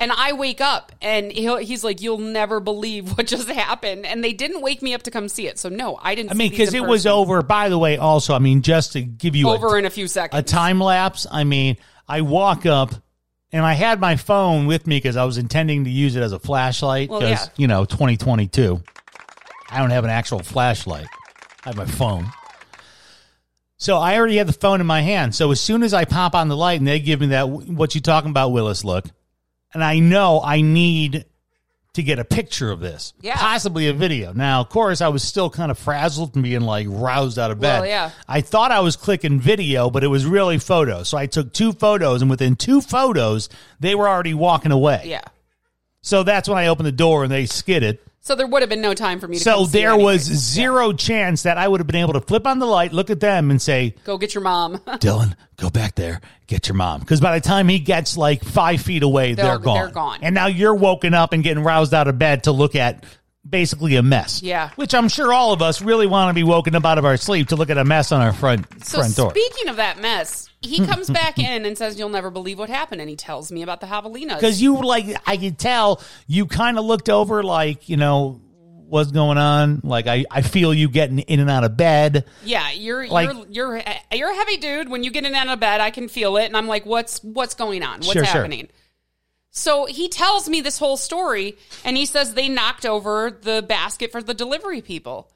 and 0.00 0.12
I 0.12 0.32
wake 0.32 0.60
up, 0.60 0.92
and 1.02 1.32
he'll, 1.32 1.56
he's 1.56 1.84
like, 1.84 2.00
"You'll 2.00 2.18
never 2.18 2.60
believe 2.60 3.10
what 3.16 3.26
just 3.26 3.48
happened." 3.48 4.06
And 4.06 4.22
they 4.22 4.32
didn't 4.32 4.60
wake 4.60 4.82
me 4.82 4.94
up 4.94 5.02
to 5.04 5.10
come 5.10 5.28
see 5.28 5.46
it, 5.46 5.58
so 5.58 5.68
no, 5.68 5.98
I 6.00 6.14
didn't. 6.14 6.30
I 6.30 6.34
mean, 6.34 6.50
because 6.50 6.74
it 6.74 6.84
was 6.84 7.06
over. 7.06 7.42
By 7.42 7.68
the 7.68 7.78
way, 7.78 7.96
also, 7.96 8.34
I 8.34 8.38
mean, 8.38 8.62
just 8.62 8.92
to 8.92 9.02
give 9.02 9.36
you 9.36 9.48
over 9.48 9.76
a, 9.76 9.78
in 9.78 9.84
a 9.84 9.90
few 9.90 10.08
seconds. 10.08 10.38
a 10.38 10.42
time 10.42 10.80
lapse. 10.80 11.26
I 11.30 11.44
mean, 11.44 11.76
I 12.08 12.22
walk 12.22 12.66
up 12.66 12.94
and 13.52 13.64
I 13.64 13.72
had 13.74 14.00
my 14.00 14.16
phone 14.16 14.66
with 14.66 14.86
me 14.86 14.96
because 14.96 15.16
I 15.16 15.24
was 15.24 15.38
intending 15.38 15.84
to 15.84 15.90
use 15.90 16.16
it 16.16 16.22
as 16.22 16.32
a 16.32 16.38
flashlight 16.38 17.08
Well, 17.08 17.20
because 17.20 17.46
yeah. 17.46 17.52
you 17.56 17.66
know 17.66 17.84
2022. 17.84 18.82
I 19.70 19.78
don't 19.78 19.90
have 19.90 20.04
an 20.04 20.10
actual 20.10 20.38
flashlight. 20.40 21.06
I 21.64 21.68
have 21.68 21.76
my 21.76 21.86
phone. 21.86 22.26
So 23.76 23.96
I 23.96 24.16
already 24.16 24.36
had 24.36 24.48
the 24.48 24.52
phone 24.52 24.80
in 24.80 24.86
my 24.86 25.02
hand. 25.02 25.34
So 25.34 25.50
as 25.50 25.60
soon 25.60 25.82
as 25.82 25.94
I 25.94 26.04
pop 26.04 26.34
on 26.34 26.48
the 26.48 26.56
light 26.56 26.80
and 26.80 26.88
they 26.88 26.98
give 27.00 27.20
me 27.20 27.28
that 27.28 27.48
what 27.48 27.94
you 27.94 28.00
talking 28.00 28.30
about 28.30 28.50
Willis 28.50 28.82
look, 28.82 29.04
and 29.74 29.82
I 29.84 29.98
know 29.98 30.40
I 30.42 30.60
need 30.60 31.24
to 31.94 32.02
get 32.02 32.18
a 32.20 32.24
picture 32.24 32.70
of 32.70 32.78
this, 32.80 33.12
Yeah. 33.22 33.34
possibly 33.36 33.88
a 33.88 33.92
video. 33.92 34.32
Now, 34.32 34.60
of 34.60 34.68
course, 34.68 35.00
I 35.00 35.08
was 35.08 35.22
still 35.24 35.50
kind 35.50 35.70
of 35.70 35.78
frazzled 35.78 36.34
and 36.34 36.44
being 36.44 36.60
like 36.60 36.86
roused 36.88 37.38
out 37.38 37.50
of 37.50 37.58
bed. 37.60 37.80
Well, 37.80 37.88
yeah. 37.88 38.10
I 38.28 38.40
thought 38.40 38.70
I 38.70 38.80
was 38.80 38.94
clicking 38.94 39.40
video, 39.40 39.90
but 39.90 40.04
it 40.04 40.08
was 40.08 40.24
really 40.24 40.58
photos. 40.58 41.08
So 41.08 41.18
I 41.18 41.26
took 41.26 41.52
two 41.52 41.72
photos, 41.72 42.20
and 42.22 42.30
within 42.30 42.54
two 42.54 42.80
photos, 42.80 43.48
they 43.80 43.94
were 43.96 44.08
already 44.08 44.34
walking 44.34 44.70
away. 44.70 45.02
yeah. 45.06 45.22
So 46.00 46.22
that's 46.22 46.48
when 46.48 46.56
I 46.58 46.68
opened 46.68 46.86
the 46.86 46.92
door 46.92 47.24
and 47.24 47.32
they 47.32 47.46
skidded. 47.46 47.98
So 48.28 48.34
there 48.34 48.46
would 48.46 48.60
have 48.60 48.68
been 48.68 48.82
no 48.82 48.92
time 48.92 49.20
for 49.20 49.26
me 49.26 49.38
to. 49.38 49.42
So 49.42 49.64
there 49.64 49.96
was 49.96 50.20
zero 50.20 50.92
chance 50.92 51.44
that 51.44 51.56
I 51.56 51.66
would 51.66 51.80
have 51.80 51.86
been 51.86 51.96
able 51.96 52.12
to 52.12 52.20
flip 52.20 52.46
on 52.46 52.58
the 52.58 52.66
light, 52.66 52.92
look 52.92 53.08
at 53.08 53.20
them, 53.20 53.50
and 53.50 53.60
say, 53.60 53.94
Go 54.04 54.18
get 54.18 54.34
your 54.34 54.44
mom. 54.44 54.76
Dylan, 54.86 55.34
go 55.56 55.70
back 55.70 55.94
there, 55.94 56.20
get 56.46 56.68
your 56.68 56.74
mom. 56.74 57.00
Because 57.00 57.22
by 57.22 57.38
the 57.38 57.40
time 57.42 57.70
he 57.70 57.78
gets 57.78 58.18
like 58.18 58.44
five 58.44 58.82
feet 58.82 59.02
away, 59.02 59.32
they're, 59.32 59.46
They're- 59.46 59.58
gone. 59.60 59.74
they're 59.76 59.90
gone. 59.90 60.18
And 60.20 60.34
now 60.34 60.46
you're 60.46 60.74
woken 60.74 61.14
up 61.14 61.32
and 61.32 61.42
getting 61.42 61.64
roused 61.64 61.94
out 61.94 62.06
of 62.06 62.18
bed 62.18 62.44
to 62.44 62.52
look 62.52 62.76
at 62.76 63.02
basically 63.48 63.96
a 63.96 64.02
mess. 64.02 64.42
Yeah. 64.42 64.70
Which 64.76 64.94
I'm 64.94 65.08
sure 65.08 65.32
all 65.32 65.52
of 65.52 65.62
us 65.62 65.82
really 65.82 66.06
want 66.06 66.30
to 66.30 66.34
be 66.34 66.42
woken 66.42 66.74
up 66.74 66.84
out 66.84 66.98
of 66.98 67.04
our 67.04 67.16
sleep 67.16 67.48
to 67.48 67.56
look 67.56 67.70
at 67.70 67.78
a 67.78 67.84
mess 67.84 68.12
on 68.12 68.20
our 68.20 68.32
front 68.32 68.66
So 68.84 68.98
front 68.98 69.16
door. 69.16 69.30
speaking 69.30 69.68
of 69.68 69.76
that 69.76 70.00
mess, 70.00 70.48
he 70.60 70.78
hmm. 70.78 70.86
comes 70.86 71.10
back 71.10 71.38
in 71.38 71.64
and 71.64 71.76
says, 71.78 71.98
"You'll 71.98 72.08
never 72.08 72.30
believe 72.30 72.58
what 72.58 72.68
happened," 72.68 73.00
and 73.00 73.08
he 73.08 73.16
tells 73.16 73.52
me 73.52 73.62
about 73.62 73.80
the 73.80 73.86
javelinas. 73.86 74.34
Because 74.36 74.60
you 74.60 74.82
like, 74.82 75.06
I 75.26 75.36
could 75.36 75.58
tell 75.58 76.02
you 76.26 76.46
kind 76.46 76.78
of 76.78 76.84
looked 76.84 77.08
over 77.08 77.42
like, 77.42 77.88
you 77.88 77.96
know, 77.96 78.40
what's 78.88 79.12
going 79.12 79.38
on. 79.38 79.80
Like, 79.84 80.06
I, 80.06 80.24
I 80.30 80.42
feel 80.42 80.72
you 80.72 80.88
getting 80.88 81.18
in 81.20 81.40
and 81.40 81.50
out 81.50 81.64
of 81.64 81.76
bed. 81.76 82.24
yeah, 82.44 82.70
you're 82.72 83.06
like- 83.06 83.30
you're 83.50 83.76
you're 83.76 83.84
you're 84.12 84.30
a 84.30 84.34
heavy 84.34 84.56
dude. 84.56 84.88
When 84.88 85.04
you 85.04 85.10
get 85.10 85.24
in 85.24 85.26
and 85.26 85.36
out 85.36 85.52
of 85.52 85.60
bed, 85.60 85.80
I 85.80 85.90
can 85.90 86.08
feel 86.08 86.36
it, 86.36 86.46
and 86.46 86.56
I'm 86.56 86.66
like, 86.66 86.84
"What's 86.86 87.22
what's 87.22 87.54
going 87.54 87.82
on? 87.82 88.00
What's 88.00 88.12
Sure, 88.12 88.24
sure. 88.24 88.48
Happening?" 89.52 89.86
So 89.86 89.86
he 89.86 90.08
tells 90.08 90.48
me 90.48 90.60
this 90.60 90.78
whole 90.78 90.96
story, 90.96 91.56
and 91.84 91.96
he 91.96 92.06
says 92.06 92.34
they 92.34 92.48
knocked 92.48 92.86
over 92.86 93.30
the 93.30 93.62
basket 93.62 94.12
for 94.12 94.22
the 94.22 94.34
delivery 94.34 94.82
people. 94.82 95.30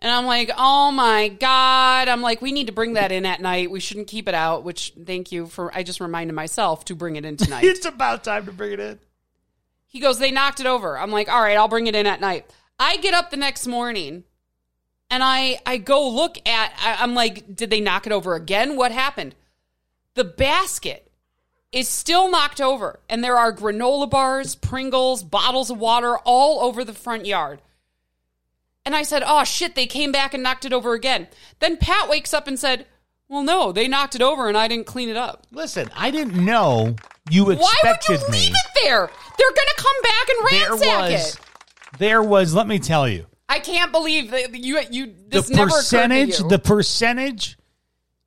And 0.00 0.12
I'm 0.12 0.26
like, 0.26 0.50
oh 0.56 0.92
my 0.92 1.28
God. 1.28 2.08
I'm 2.08 2.20
like, 2.20 2.42
we 2.42 2.52
need 2.52 2.66
to 2.66 2.72
bring 2.72 2.94
that 2.94 3.12
in 3.12 3.24
at 3.24 3.40
night. 3.40 3.70
We 3.70 3.80
shouldn't 3.80 4.08
keep 4.08 4.28
it 4.28 4.34
out, 4.34 4.62
which 4.62 4.92
thank 5.04 5.32
you 5.32 5.46
for, 5.46 5.74
I 5.74 5.82
just 5.82 6.00
reminded 6.00 6.34
myself 6.34 6.84
to 6.86 6.94
bring 6.94 7.16
it 7.16 7.24
in 7.24 7.36
tonight. 7.36 7.64
It's 7.76 7.86
about 7.86 8.22
time 8.22 8.46
to 8.46 8.52
bring 8.52 8.72
it 8.72 8.80
in. 8.80 8.98
He 9.86 10.00
goes, 10.00 10.18
they 10.18 10.30
knocked 10.30 10.60
it 10.60 10.66
over. 10.66 10.98
I'm 10.98 11.10
like, 11.10 11.28
all 11.28 11.40
right, 11.40 11.56
I'll 11.56 11.68
bring 11.68 11.86
it 11.86 11.94
in 11.94 12.06
at 12.06 12.20
night. 12.20 12.44
I 12.78 12.98
get 12.98 13.14
up 13.14 13.30
the 13.30 13.36
next 13.38 13.66
morning 13.66 14.24
and 15.08 15.22
I 15.22 15.60
I 15.64 15.78
go 15.78 16.08
look 16.08 16.36
at 16.46 16.72
I, 16.78 17.02
I'm 17.02 17.14
like, 17.14 17.54
did 17.54 17.70
they 17.70 17.80
knock 17.80 18.06
it 18.06 18.12
over 18.12 18.34
again? 18.34 18.76
What 18.76 18.92
happened? 18.92 19.34
The 20.14 20.24
basket 20.24 21.10
is 21.72 21.88
still 21.88 22.30
knocked 22.30 22.60
over, 22.60 23.00
and 23.08 23.22
there 23.22 23.36
are 23.36 23.52
granola 23.52 24.08
bars, 24.08 24.54
Pringles, 24.54 25.22
bottles 25.22 25.70
of 25.70 25.78
water 25.78 26.16
all 26.18 26.60
over 26.60 26.84
the 26.84 26.94
front 26.94 27.26
yard. 27.26 27.60
And 28.84 28.94
I 28.94 29.02
said, 29.02 29.22
oh 29.26 29.44
shit, 29.44 29.74
they 29.74 29.86
came 29.86 30.12
back 30.12 30.32
and 30.32 30.42
knocked 30.42 30.64
it 30.64 30.72
over 30.72 30.94
again. 30.94 31.26
Then 31.58 31.76
Pat 31.76 32.08
wakes 32.08 32.32
up 32.32 32.46
and 32.46 32.56
said, 32.58 32.86
well, 33.28 33.42
no, 33.42 33.72
they 33.72 33.88
knocked 33.88 34.14
it 34.14 34.22
over 34.22 34.48
and 34.48 34.56
I 34.56 34.68
didn't 34.68 34.86
clean 34.86 35.08
it 35.08 35.16
up. 35.16 35.46
Listen, 35.50 35.90
I 35.96 36.12
didn't 36.12 36.44
know 36.44 36.94
you 37.28 37.50
expected 37.50 37.62
Why 37.62 38.18
would 38.18 38.22
you 38.26 38.30
me. 38.30 38.38
leave 38.38 38.52
it 38.54 38.80
there? 38.84 39.10
They're 39.38 39.50
gonna 39.50 39.76
come 39.76 40.02
back 40.02 40.28
and 40.28 40.48
there 40.48 40.70
ransack 40.70 41.10
was, 41.10 41.34
it. 41.34 41.40
there 41.98 42.22
was. 42.22 42.54
Let 42.54 42.68
me 42.68 42.78
tell 42.78 43.08
you, 43.08 43.26
I 43.48 43.58
can't 43.58 43.90
believe 43.90 44.30
that 44.30 44.54
you 44.54 44.80
you 44.92 45.12
this 45.26 45.48
the 45.48 45.56
never 45.56 45.70
percentage, 45.70 46.28
occurred 46.28 46.36
to 46.36 46.42
you. 46.44 46.48
the 46.50 46.58
percentage 46.60 47.58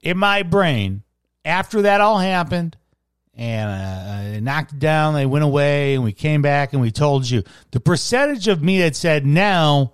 in 0.01 0.17
my 0.17 0.43
brain 0.43 1.03
after 1.45 1.83
that 1.83 2.01
all 2.01 2.19
happened, 2.19 2.75
and 3.39 3.69
uh, 3.71 4.35
I 4.35 4.39
knocked 4.41 4.73
it 4.73 4.79
down. 4.79 5.13
They 5.13 5.25
went 5.25 5.45
away, 5.45 5.95
and 5.95 6.03
we 6.03 6.11
came 6.11 6.41
back, 6.41 6.73
and 6.73 6.81
we 6.81 6.91
told 6.91 7.27
you 7.29 7.43
the 7.71 7.79
percentage 7.79 8.47
of 8.49 8.61
me 8.61 8.79
that 8.81 8.95
said 8.95 9.25
now. 9.25 9.93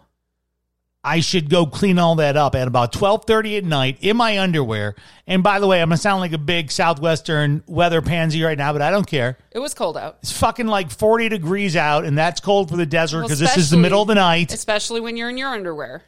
I 1.07 1.19
should 1.19 1.51
go 1.51 1.67
clean 1.67 1.99
all 1.99 2.15
that 2.15 2.35
up 2.35 2.55
at 2.55 2.67
about 2.67 2.91
twelve 2.91 3.25
thirty 3.25 3.57
at 3.57 3.63
night 3.63 3.99
in 4.01 4.17
my 4.17 4.39
underwear. 4.39 4.95
And 5.27 5.43
by 5.43 5.59
the 5.59 5.67
way, 5.67 5.79
I'm 5.79 5.89
gonna 5.89 5.97
sound 5.97 6.19
like 6.19 6.33
a 6.33 6.39
big 6.39 6.71
southwestern 6.71 7.61
weather 7.67 8.01
pansy 8.01 8.41
right 8.41 8.57
now, 8.57 8.73
but 8.73 8.81
I 8.81 8.89
don't 8.89 9.05
care. 9.05 9.37
it 9.51 9.59
was 9.59 9.75
cold 9.75 9.97
out, 9.97 10.17
It's 10.23 10.31
fucking 10.31 10.65
like 10.65 10.89
40 10.89 11.29
degrees 11.29 11.75
out, 11.75 12.05
and 12.05 12.17
that's 12.17 12.39
cold 12.39 12.71
for 12.71 12.75
the 12.75 12.87
desert 12.87 13.17
Well, 13.19 13.27
because 13.27 13.37
this 13.37 13.55
is 13.55 13.69
the 13.69 13.77
middle 13.77 14.01
of 14.01 14.07
the 14.07 14.15
night. 14.15 14.51
especially 14.51 14.99
when 14.99 15.15
you're 15.15 15.29
in 15.29 15.37
your 15.37 15.49
underwear. 15.53 16.01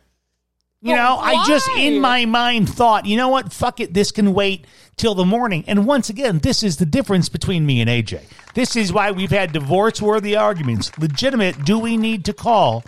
You 0.81 0.95
know, 0.95 1.17
I 1.17 1.45
just 1.45 1.69
in 1.77 2.01
my 2.01 2.25
mind 2.25 2.67
thought, 2.67 3.05
you 3.05 3.17
know 3.17 3.29
what? 3.29 3.53
Fuck 3.53 3.79
it. 3.79 3.93
This 3.93 4.11
can 4.11 4.33
wait 4.33 4.65
till 4.97 5.13
the 5.13 5.25
morning. 5.25 5.63
And 5.67 5.85
once 5.85 6.09
again, 6.09 6.39
this 6.39 6.63
is 6.63 6.77
the 6.77 6.85
difference 6.85 7.29
between 7.29 7.65
me 7.65 7.81
and 7.81 7.89
AJ. 7.89 8.21
This 8.55 8.75
is 8.75 8.91
why 8.91 9.11
we've 9.11 9.31
had 9.31 9.53
divorce 9.53 10.01
worthy 10.01 10.35
arguments. 10.35 10.91
Legitimate. 10.97 11.63
Do 11.63 11.77
we 11.77 11.95
need 11.95 12.25
to 12.25 12.33
call 12.33 12.83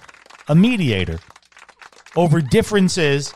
a 0.47 0.55
mediator 0.55 1.19
over 2.15 2.41
differences 2.41 3.33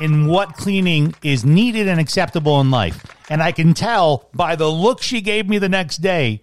in 0.00 0.26
what 0.26 0.54
cleaning 0.54 1.14
is 1.22 1.44
needed 1.44 1.86
and 1.86 2.00
acceptable 2.00 2.60
in 2.60 2.70
life? 2.70 3.04
And 3.28 3.42
I 3.42 3.52
can 3.52 3.74
tell 3.74 4.28
by 4.34 4.56
the 4.56 4.70
look 4.70 5.02
she 5.02 5.20
gave 5.20 5.48
me 5.48 5.58
the 5.58 5.68
next 5.68 5.98
day 5.98 6.40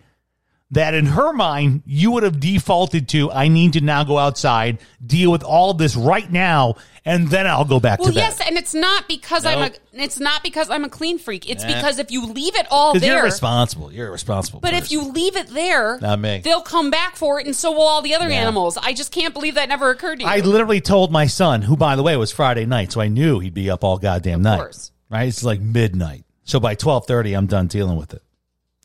that 0.71 0.93
in 0.93 1.05
her 1.05 1.33
mind 1.33 1.83
you 1.85 2.11
would 2.11 2.23
have 2.23 2.39
defaulted 2.39 3.09
to 3.09 3.31
I 3.31 3.47
need 3.49 3.73
to 3.73 3.81
now 3.81 4.03
go 4.03 4.17
outside, 4.17 4.79
deal 5.05 5.31
with 5.31 5.43
all 5.43 5.73
this 5.73 5.95
right 5.95 6.29
now, 6.31 6.75
and 7.03 7.27
then 7.29 7.47
I'll 7.47 7.65
go 7.65 7.79
back 7.79 7.99
Well, 7.99 8.09
to 8.09 8.13
bed. 8.15 8.21
yes, 8.21 8.41
and 8.47 8.57
it's 8.57 8.73
not 8.73 9.07
because 9.07 9.45
I'm 9.45 9.59
Nope. 9.59 9.73
a 9.93 10.03
it's 10.03 10.19
not 10.19 10.43
because 10.43 10.69
I'm 10.69 10.83
a 10.85 10.89
clean 10.89 11.17
freak. 11.19 11.49
It's 11.49 11.63
Nah. 11.63 11.73
because 11.75 11.99
if 11.99 12.09
you 12.11 12.25
leave 12.25 12.55
it 12.55 12.67
all 12.71 12.93
Because 12.93 13.07
there, 13.07 13.15
you're 13.17 13.23
responsible. 13.25 13.91
You're 13.91 14.07
a 14.07 14.11
responsible. 14.11 14.59
but 14.61 14.73
if 14.73 14.81
person. 14.83 14.99
you 14.99 15.11
leave 15.11 15.35
it 15.35 15.47
there, 15.49 15.99
Not 15.99 16.19
me. 16.19 16.39
they'll 16.43 16.61
come 16.61 16.89
back 16.91 17.15
for 17.17 17.39
it, 17.39 17.45
and 17.47 17.55
so 17.55 17.71
will 17.71 17.81
all 17.81 18.01
the 18.01 18.15
other 18.15 18.29
Yeah. 18.29 18.35
animals. 18.41 18.77
I 18.77 18.93
just 18.93 19.11
can't 19.11 19.33
believe 19.33 19.55
that 19.55 19.67
never 19.67 19.89
occurred 19.89 20.19
to 20.19 20.25
you. 20.25 20.29
I 20.29 20.39
literally 20.39 20.79
told 20.81 21.11
my 21.11 21.25
son, 21.27 21.63
who 21.63 21.75
by 21.75 21.95
the 21.95 22.03
way 22.03 22.15
was 22.15 22.31
Friday 22.31 22.65
night, 22.65 22.91
so 22.93 23.01
I 23.01 23.07
knew 23.09 23.39
he'd 23.39 23.53
be 23.53 23.69
up 23.69 23.83
all 23.83 23.97
goddamn 23.97 24.41
night. 24.43 24.57
course. 24.57 24.91
Right? 25.09 25.27
It's 25.27 25.43
like 25.43 25.59
midnight. 25.59 26.23
So 26.45 26.59
by 26.59 26.75
twelve 26.75 27.07
thirty, 27.07 27.33
I'm 27.33 27.47
done 27.47 27.67
dealing 27.67 27.97
with 27.97 28.13
it. 28.13 28.21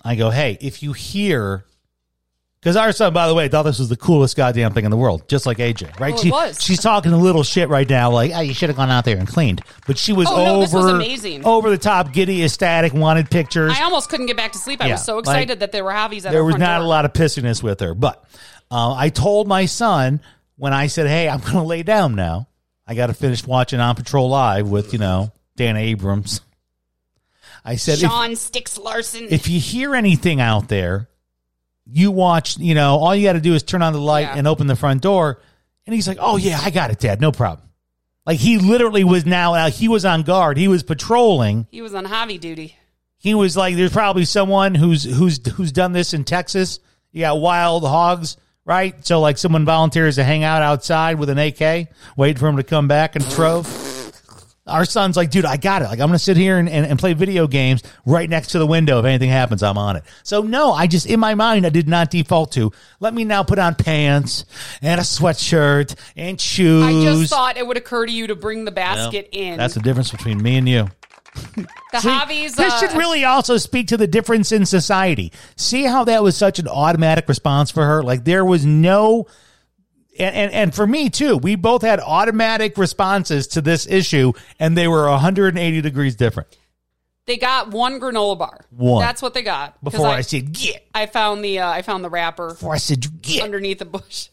I 0.05 0.15
go, 0.15 0.31
hey, 0.31 0.57
if 0.61 0.83
you 0.83 0.93
hear, 0.93 1.65
because 2.67 2.75
our 2.75 2.91
son, 2.91 3.13
by 3.13 3.29
the 3.29 3.35
way, 3.35 3.47
thought 3.47 3.63
this 3.63 3.79
was 3.79 3.89
the 3.89 3.97
coolest 3.97 4.37
goddamn 4.37 4.73
thing 4.75 4.85
in 4.85 4.91
the 4.91 4.97
world, 4.97 5.29
just 5.29 5.47
like 5.47 5.59
AJ, 5.59 6.01
right? 6.01 6.15
Oh, 6.15 6.17
she, 6.21 6.33
was. 6.33 6.61
She's 6.61 6.81
talking 6.81 7.13
a 7.13 7.17
little 7.17 7.45
shit 7.45 7.69
right 7.69 7.89
now, 7.89 8.11
like, 8.11 8.33
oh, 8.35 8.41
you 8.41 8.55
should 8.55 8.71
have 8.71 8.77
gone 8.77 8.91
out 8.91 9.05
there 9.05 9.17
and 9.17 9.29
cleaned. 9.29 9.63
But 9.87 9.97
she 9.97 10.13
was 10.13 10.27
Oh, 10.29 10.35
no, 10.45 10.55
over, 10.63 10.77
was 10.79 10.87
amazing. 10.87 11.47
over 11.47 11.71
the 11.71 11.79
top, 11.79 12.13
giddy, 12.13 12.43
ecstatic, 12.43 12.93
wanted 12.93 13.31
pictures. 13.31 13.73
I 13.79 13.85
almost 13.85 14.09
couldn't 14.09 14.27
get 14.27 14.37
back 14.37 14.51
to 14.51 14.59
sleep. 14.59 14.83
I 14.83 14.87
Yeah, 14.89 14.95
was 14.95 15.05
so 15.05 15.15
like, 15.19 15.27
excited 15.27 15.61
that 15.61 15.71
there 15.71 15.85
were 15.85 15.93
hobbies 15.93 16.25
there 16.25 16.43
was 16.43 16.57
not 16.57 16.79
door. 16.79 16.85
a 16.87 16.89
lot 16.89 17.05
of 17.05 17.13
pissiness 17.13 17.63
with 17.63 17.79
her. 17.79 17.95
But 17.95 18.25
uh, 18.69 18.95
I 18.95 19.11
told 19.11 19.47
my 19.47 19.67
son 19.67 20.21
when 20.57 20.73
I 20.73 20.89
said, 20.89 21.07
"Hey, 21.07 21.29
I'm 21.29 21.39
going 21.39 21.53
to 21.53 21.63
lay 21.63 21.85
down 21.85 22.17
now. 22.17 22.49
I 22.85 22.97
got 22.97 23.07
to 23.07 23.15
finish 23.15 23.47
watching 23.47 23.79
On 23.79 23.95
Patrol 23.95 24.29
Live 24.29 24.69
with 24.69 24.93
you 24.93 24.99
know 24.99 25.31
Dan 25.55 25.77
Abrams." 25.77 26.41
I 27.65 27.77
said, 27.77 28.01
if, 28.03 28.39
Sticks 28.39 28.77
Larkin. 28.77 29.29
"If 29.31 29.49
you 29.49 29.61
hear 29.61 29.95
anything 29.95 30.41
out 30.41 30.67
there, 30.67 31.09
you 31.91 32.11
watch. 32.11 32.59
You 32.59 32.75
know, 32.75 32.97
all 32.97 33.15
you 33.15 33.25
got 33.27 33.35
to 33.35 33.41
do 33.41 33.55
is 33.55 33.63
turn 33.63 33.83
on 33.83 33.93
the 33.93 34.01
light 34.01 34.23
Yeah. 34.23 34.37
and 34.37 34.47
open 34.47 34.67
the 34.67 34.77
front 34.77 35.03
door." 35.03 35.41
And 35.87 35.95
he's 35.95 36.09
like, 36.09 36.19
"Oh 36.21 36.37
yeah, 36.37 36.59
I 36.63 36.71
got 36.71 36.91
it, 36.91 36.99
Dad. 36.99 37.21
No 37.21 37.33
problem." 37.33 37.69
Like 38.27 38.39
he 38.41 38.59
literally 38.59 39.05
was 39.05 39.25
now. 39.25 39.55
Uh, 39.55 39.71
he 39.71 39.87
was 39.89 40.05
on 40.05 40.23
guard. 40.23 40.57
He 40.57 40.67
was 40.69 40.83
patrolling 40.83 41.67
he 41.71 41.81
was 41.83 41.95
on 41.95 42.05
hobby 42.05 42.39
duty. 42.39 42.75
he 43.19 43.35
was 43.35 43.57
like, 43.57 43.77
"There's 43.77 43.93
probably 43.93 44.25
someone 44.25 44.75
who's 44.75 45.05
who's 45.05 45.39
who's 45.53 45.71
done 45.73 45.93
this 45.93 46.13
in 46.13 46.25
Texas. 46.25 46.81
You 47.13 47.21
got 47.21 47.41
wild 47.41 47.85
hogs, 47.85 48.37
right? 48.65 49.07
So 49.07 49.21
like, 49.21 49.39
someone 49.39 49.65
volunteers 49.65 50.17
to 50.17 50.25
hang 50.25 50.43
out 50.43 50.61
outside 50.63 51.19
with 51.21 51.31
an 51.31 51.39
AK, 51.39 51.89
wait 52.17 52.39
for 52.39 52.49
him 52.49 52.57
to 52.57 52.65
come 52.65 52.89
back 52.89 53.15
and 53.17 53.25
trove." 53.31 53.76
Our 54.67 54.85
son's 54.85 55.17
like, 55.17 55.31
"Dude, 55.31 55.45
I 55.45 55.57
got 55.57 55.83
it. 55.83 55.87
Like, 55.87 56.01
I'm 56.01 56.09
gonna 56.09 56.19
sit 56.19 56.37
here 56.37 56.59
and, 56.59 56.69
and, 56.69 56.87
and 56.87 56.99
play 56.99 57.13
video 57.13 57.47
games 57.47 57.83
right 58.05 58.29
next 58.29 58.49
to 58.49 58.59
the 58.59 58.67
window. 58.67 58.99
If 58.99 59.05
anything 59.05 59.31
happens, 59.31 59.63
I'm 59.63 59.79
on 59.79 59.97
it." 59.97 60.05
So 60.23 60.43
no, 60.43 60.73
I 60.73 60.87
just 60.87 61.07
in 61.07 61.21
my 61.21 61.35
mind, 61.35 61.67
I 61.67 61.71
did 61.71 61.89
not 61.89 62.11
default 62.11 62.53
to. 62.53 62.73
Let 62.99 63.15
me 63.15 63.25
now 63.25 63.43
put 63.43 63.59
on 63.59 63.75
pants 63.75 64.45
and 64.83 65.01
a 65.01 65.05
sweatshirt 65.05 65.95
and 66.17 66.41
shoes. 66.41 66.85
I 66.85 66.93
just 66.93 67.31
thought 67.31 67.57
it 67.57 67.67
would 67.67 67.77
occur 67.77 68.07
to 68.07 68.13
you 68.13 68.27
to 68.27 68.35
bring 68.35 68.65
the 68.65 68.73
basket 68.73 69.29
in. 69.33 69.57
That's 69.57 69.75
the 69.75 69.81
difference 69.81 70.11
between 70.11 70.43
me 70.43 70.57
and 70.57 70.69
you. 70.69 70.89
the 71.57 72.01
hobbies. 72.01 72.55
This 72.55 72.73
uh, 72.73 72.81
should 72.81 72.97
really 72.97 73.25
also 73.25 73.57
speak 73.59 73.89
to 73.89 73.97
the 73.97 74.07
difference 74.07 74.53
in 74.53 74.67
society. 74.67 75.33
See 75.57 75.85
how 75.85 76.05
that 76.05 76.23
was 76.23 76.37
such 76.37 76.59
an 76.59 76.69
automatic 76.69 77.29
response 77.29 77.71
for 77.71 77.85
her? 77.85 78.03
Like 78.03 78.25
there 78.25 78.45
was 78.45 78.65
no 78.65 79.27
and, 80.19 80.35
and, 80.37 80.53
and 80.53 80.75
for 80.75 80.87
me 80.87 81.11
too, 81.11 81.37
we 81.37 81.55
both 81.57 81.83
had 81.83 82.01
automatic 82.01 82.77
responses 82.79 83.47
to 83.49 83.61
this 83.61 83.87
issue 83.87 84.33
and 84.59 84.77
they 84.77 84.89
were 84.89 85.09
180 85.09 85.81
degrees 85.81 86.17
different. 86.17 86.57
They 87.27 87.37
got 87.39 87.71
one 87.73 87.99
granola 88.01 88.39
bar. 88.39 88.65
One. 88.71 89.03
That's 89.03 89.21
what 89.21 89.35
they 89.35 89.43
got. 89.43 89.73
'Cause 89.83 89.93
Before 89.93 90.07
I, 90.07 90.21
said 90.21 90.53
get, 90.53 90.87
I 90.95 91.07
found 91.07 91.45
the 91.45 91.59
uh, 91.59 91.69
I 91.69 91.83
found 91.83 92.05
the 92.05 92.11
wrapper 92.11 92.51
before 92.51 92.73
I 92.75 92.79
said 92.79 93.05
you 93.05 93.11
get. 93.21 93.43
underneath 93.43 93.79
the 93.81 93.85
bush. 93.85 94.29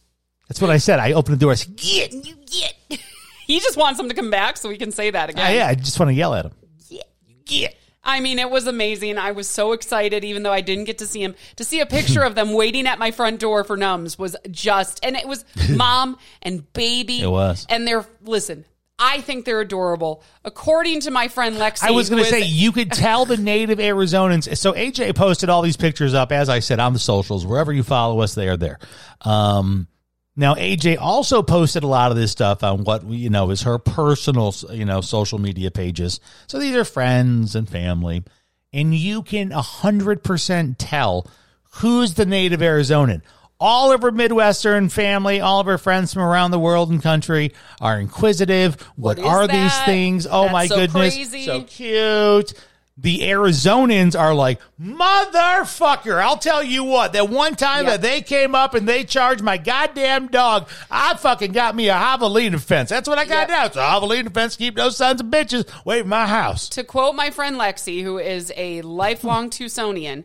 That's 0.48 0.62
what 0.62 0.70
I 0.70 0.78
said. 0.78 1.00
I 1.00 1.14
opened 1.14 1.38
the 1.38 1.40
door. 1.40 1.52
I 1.54 1.56
said 1.56 1.76
get. 1.76 2.14
You 2.14 2.36
get. 2.46 2.76
he 3.48 3.60
just 3.60 3.78
wants 3.78 3.98
them 3.98 4.10
to 4.10 4.16
come 4.16 4.30
back 4.30 4.58
so 4.58 4.70
we 4.70 4.78
can 4.78 4.92
say 4.92 5.10
that 5.10 5.30
again. 5.32 5.44
Ah, 5.46 5.50
yeah, 5.50 5.68
I 5.68 5.76
just 5.76 6.00
want 6.00 6.10
to 6.10 6.14
yell 6.14 6.36
at 6.36 6.46
him. 6.46 6.52
Get. 6.88 7.10
You 7.28 7.36
get. 7.46 7.76
I 8.04 8.20
mean, 8.20 8.38
it 8.40 8.50
was 8.50 8.68
amazing. 8.68 9.18
I 9.18 9.32
was 9.32 9.48
so 9.48 9.72
excited, 9.72 10.26
even 10.26 10.44
though 10.44 10.52
I 10.52 10.62
didn't 10.62 10.86
get 10.86 10.98
to 10.98 11.08
see 11.08 11.24
him. 11.24 11.36
To 11.56 11.64
see 11.64 11.80
a 11.80 11.86
picture 11.86 12.24
of 12.24 12.36
them 12.36 12.54
waiting 12.54 12.86
at 12.88 13.00
my 13.00 13.12
front 13.12 13.40
door 13.40 13.64
for 13.64 13.78
Nums 13.78 14.20
was 14.20 14.36
just, 14.52 15.04
and 15.06 15.16
it 15.16 15.28
was 15.28 15.46
mom 15.70 16.18
and 16.42 16.72
baby. 16.74 17.22
It 17.22 17.30
was. 17.30 17.66
and 17.70 17.88
they're 17.88 18.06
listen. 18.24 18.66
I 19.00 19.22
think 19.22 19.46
they're 19.46 19.60
adorable. 19.60 20.24
According 20.46 21.02
to 21.02 21.12
my 21.12 21.28
friend 21.28 21.56
Lexi, 21.58 21.84
I 21.84 21.92
was 21.92 22.10
going 22.10 22.24
to 22.24 22.30
say 22.30 22.42
you 22.42 22.72
could 22.72 22.92
tell 22.92 23.26
the 23.26 23.38
native 23.38 23.80
Arizonans. 23.80 24.56
So 24.58 24.74
AJ 24.74 25.16
posted 25.16 25.50
all 25.50 25.62
these 25.62 25.78
pictures 25.78 26.14
up, 26.14 26.32
as 26.32 26.48
I 26.48 26.60
said, 26.60 26.80
on 26.80 26.94
the 26.94 27.00
socials. 27.00 27.46
Wherever 27.46 27.74
you 27.74 27.84
follow 27.84 28.22
us, 28.22 28.36
they 28.36 28.48
are 28.48 28.56
there. 28.56 28.80
Um, 29.22 29.88
now 30.36 30.56
AJ 30.56 30.98
also 31.00 31.44
posted 31.44 31.84
a 31.84 31.88
lot 31.88 32.12
of 32.12 32.18
this 32.18 32.32
stuff 32.32 32.64
on 32.64 32.84
what 32.84 33.06
you 33.06 33.30
know 33.30 33.50
is 33.52 33.64
her 33.64 33.78
personal, 33.78 34.54
you 34.72 34.86
know, 34.86 35.02
social 35.02 35.40
media 35.40 35.72
pages. 35.72 36.20
So 36.48 36.60
these 36.60 36.76
are 36.76 36.86
friends 36.86 37.56
and 37.56 37.70
family, 37.70 38.24
and 38.72 38.94
you 38.96 39.22
can 39.24 39.52
a 39.52 39.62
hundred 39.62 40.24
percent 40.24 40.80
tell 40.80 41.28
who's 41.76 42.16
the 42.16 42.26
native 42.26 42.60
Arizonan. 42.62 43.22
All 43.60 43.94
of 43.94 44.02
her 44.02 44.12
Midwestern 44.12 44.90
family, 44.90 45.40
all 45.40 45.62
of 45.62 45.68
her 45.68 45.78
friends 45.78 46.14
from 46.14 46.24
around 46.24 46.52
the 46.52 46.60
world 46.60 46.90
and 46.90 47.02
country 47.02 47.54
are 47.80 47.98
inquisitive. 47.98 48.82
What, 48.98 49.20
What 49.20 49.26
are 49.26 49.48
these 49.48 49.78
things? 49.84 50.28
Oh 50.30 50.44
That's 50.44 50.54
my 50.54 50.68
so 50.68 50.76
goodness. 50.76 51.16
crazy. 51.16 51.46
So 51.46 51.64
cute. 51.64 52.54
The 52.96 53.22
Arizonans 53.22 54.18
are 54.18 54.36
like, 54.36 54.60
motherfucker, 54.80 56.22
I'll 56.24 56.38
tell 56.38 56.64
you 56.64 56.84
what, 56.84 57.14
that 57.14 57.28
one 57.30 57.56
time 57.56 57.86
Yep. 57.86 57.92
that 57.94 58.02
they 58.04 58.22
came 58.22 58.54
up 58.54 58.74
and 58.76 58.88
they 58.88 59.04
charged 59.04 59.42
my 59.42 59.58
goddamn 59.58 60.28
dog, 60.28 60.70
I 60.92 61.16
fucking 61.16 61.54
got 61.54 61.76
me 61.76 61.90
a 61.90 61.94
javelina 61.96 62.62
fence. 62.62 62.90
That's 62.90 63.10
what 63.10 63.18
I 63.18 63.26
got 63.26 63.48
Yep. 63.48 63.50
now. 63.50 63.66
It's 63.66 63.76
a 63.76 63.80
javelina 63.80 64.32
fence. 64.34 64.56
Keep 64.56 64.76
those 64.76 64.96
sons 64.98 65.22
of 65.22 65.28
bitches 65.28 65.68
away 65.86 66.02
from 66.02 66.10
my 66.10 66.28
house. 66.28 66.70
to 66.70 66.84
quote 66.84 67.16
my 67.16 67.32
friend 67.32 67.56
Lexi, 67.58 68.04
who 68.04 68.20
is 68.20 68.52
a 68.56 68.82
lifelong 68.84 69.50
Tucsonian, 69.50 70.24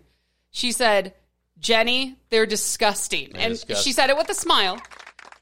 she 0.51 0.71
said, 0.73 1.15
Jenny, 1.59 2.17
they're 2.31 2.47
disgusting. 2.47 3.33
and 3.35 3.59
she 3.83 3.93
said 3.93 4.11
it 4.11 4.17
with 4.17 4.29
a 4.29 4.35
smile. 4.35 4.79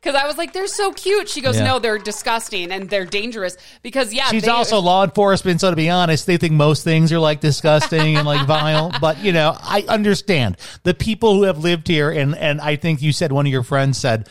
Because 0.06 0.22
I 0.22 0.28
was 0.28 0.38
like, 0.38 0.52
they're 0.52 0.68
so 0.68 0.92
cute. 0.92 1.28
She 1.28 1.40
goes, 1.40 1.56
Yeah. 1.56 1.64
no, 1.64 1.78
they're 1.80 1.98
disgusting 1.98 2.70
and 2.70 2.88
they're 2.88 3.04
dangerous. 3.04 3.56
Because, 3.82 4.14
yeah, 4.14 4.28
She's 4.28 4.44
they- 4.44 4.48
also 4.48 4.78
law 4.78 5.02
enforcement, 5.02 5.60
so 5.60 5.70
to 5.70 5.74
be 5.74 5.90
honest, 5.90 6.26
they 6.26 6.36
think 6.36 6.52
most 6.52 6.84
things 6.84 7.12
are 7.12 7.18
like 7.18 7.40
disgusting 7.40 8.16
and 8.16 8.24
like 8.24 8.46
vile. 8.46 8.92
But 9.00 9.24
you 9.24 9.32
know, 9.32 9.56
I 9.60 9.84
understand 9.88 10.58
the 10.84 10.94
people 10.94 11.34
who 11.34 11.42
have 11.42 11.58
lived 11.58 11.88
here, 11.88 12.08
and 12.12 12.36
and 12.36 12.60
I 12.60 12.76
think 12.76 13.02
you 13.02 13.10
said 13.10 13.32
one 13.32 13.46
of 13.46 13.52
your 13.52 13.64
friends 13.64 13.98
said 13.98 14.28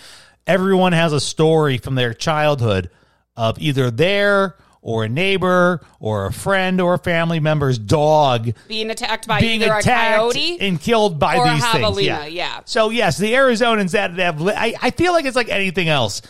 everyone 0.47 0.93
has 0.93 1.11
a 1.11 1.19
story 1.19 1.77
from 1.77 1.95
their 1.95 2.13
childhood 2.13 2.89
of 3.35 3.59
either 3.59 3.91
their 3.91 4.55
or 4.85 5.03
a 5.03 5.09
neighbor 5.09 5.81
or 5.99 6.27
a 6.27 6.31
friend 6.31 6.79
or 6.79 6.93
a 6.93 6.99
family 6.99 7.39
member's 7.39 7.79
dog 7.79 8.51
being 8.67 8.91
attacked 8.91 9.27
by 9.27 9.39
being 9.39 9.63
either 9.63 9.73
a 9.73 9.79
attacked 9.79 10.17
coyote. 10.19 10.59
and 10.61 10.79
killed 10.79 11.17
by 11.17 11.43
these 11.53 11.65
things. 11.71 12.01
Yeah. 12.03 12.25
yeah. 12.27 12.61
So 12.65 12.91
yes, 12.91 13.17
the 13.17 13.33
Arizonans 13.33 13.91
that 13.91 14.11
have, 14.19 14.39
I, 14.47 14.75
I 14.79 14.91
feel 14.91 15.11
like 15.11 15.25
it's 15.25 15.35
like 15.35 15.49
anything 15.49 15.89
else. 15.89 16.21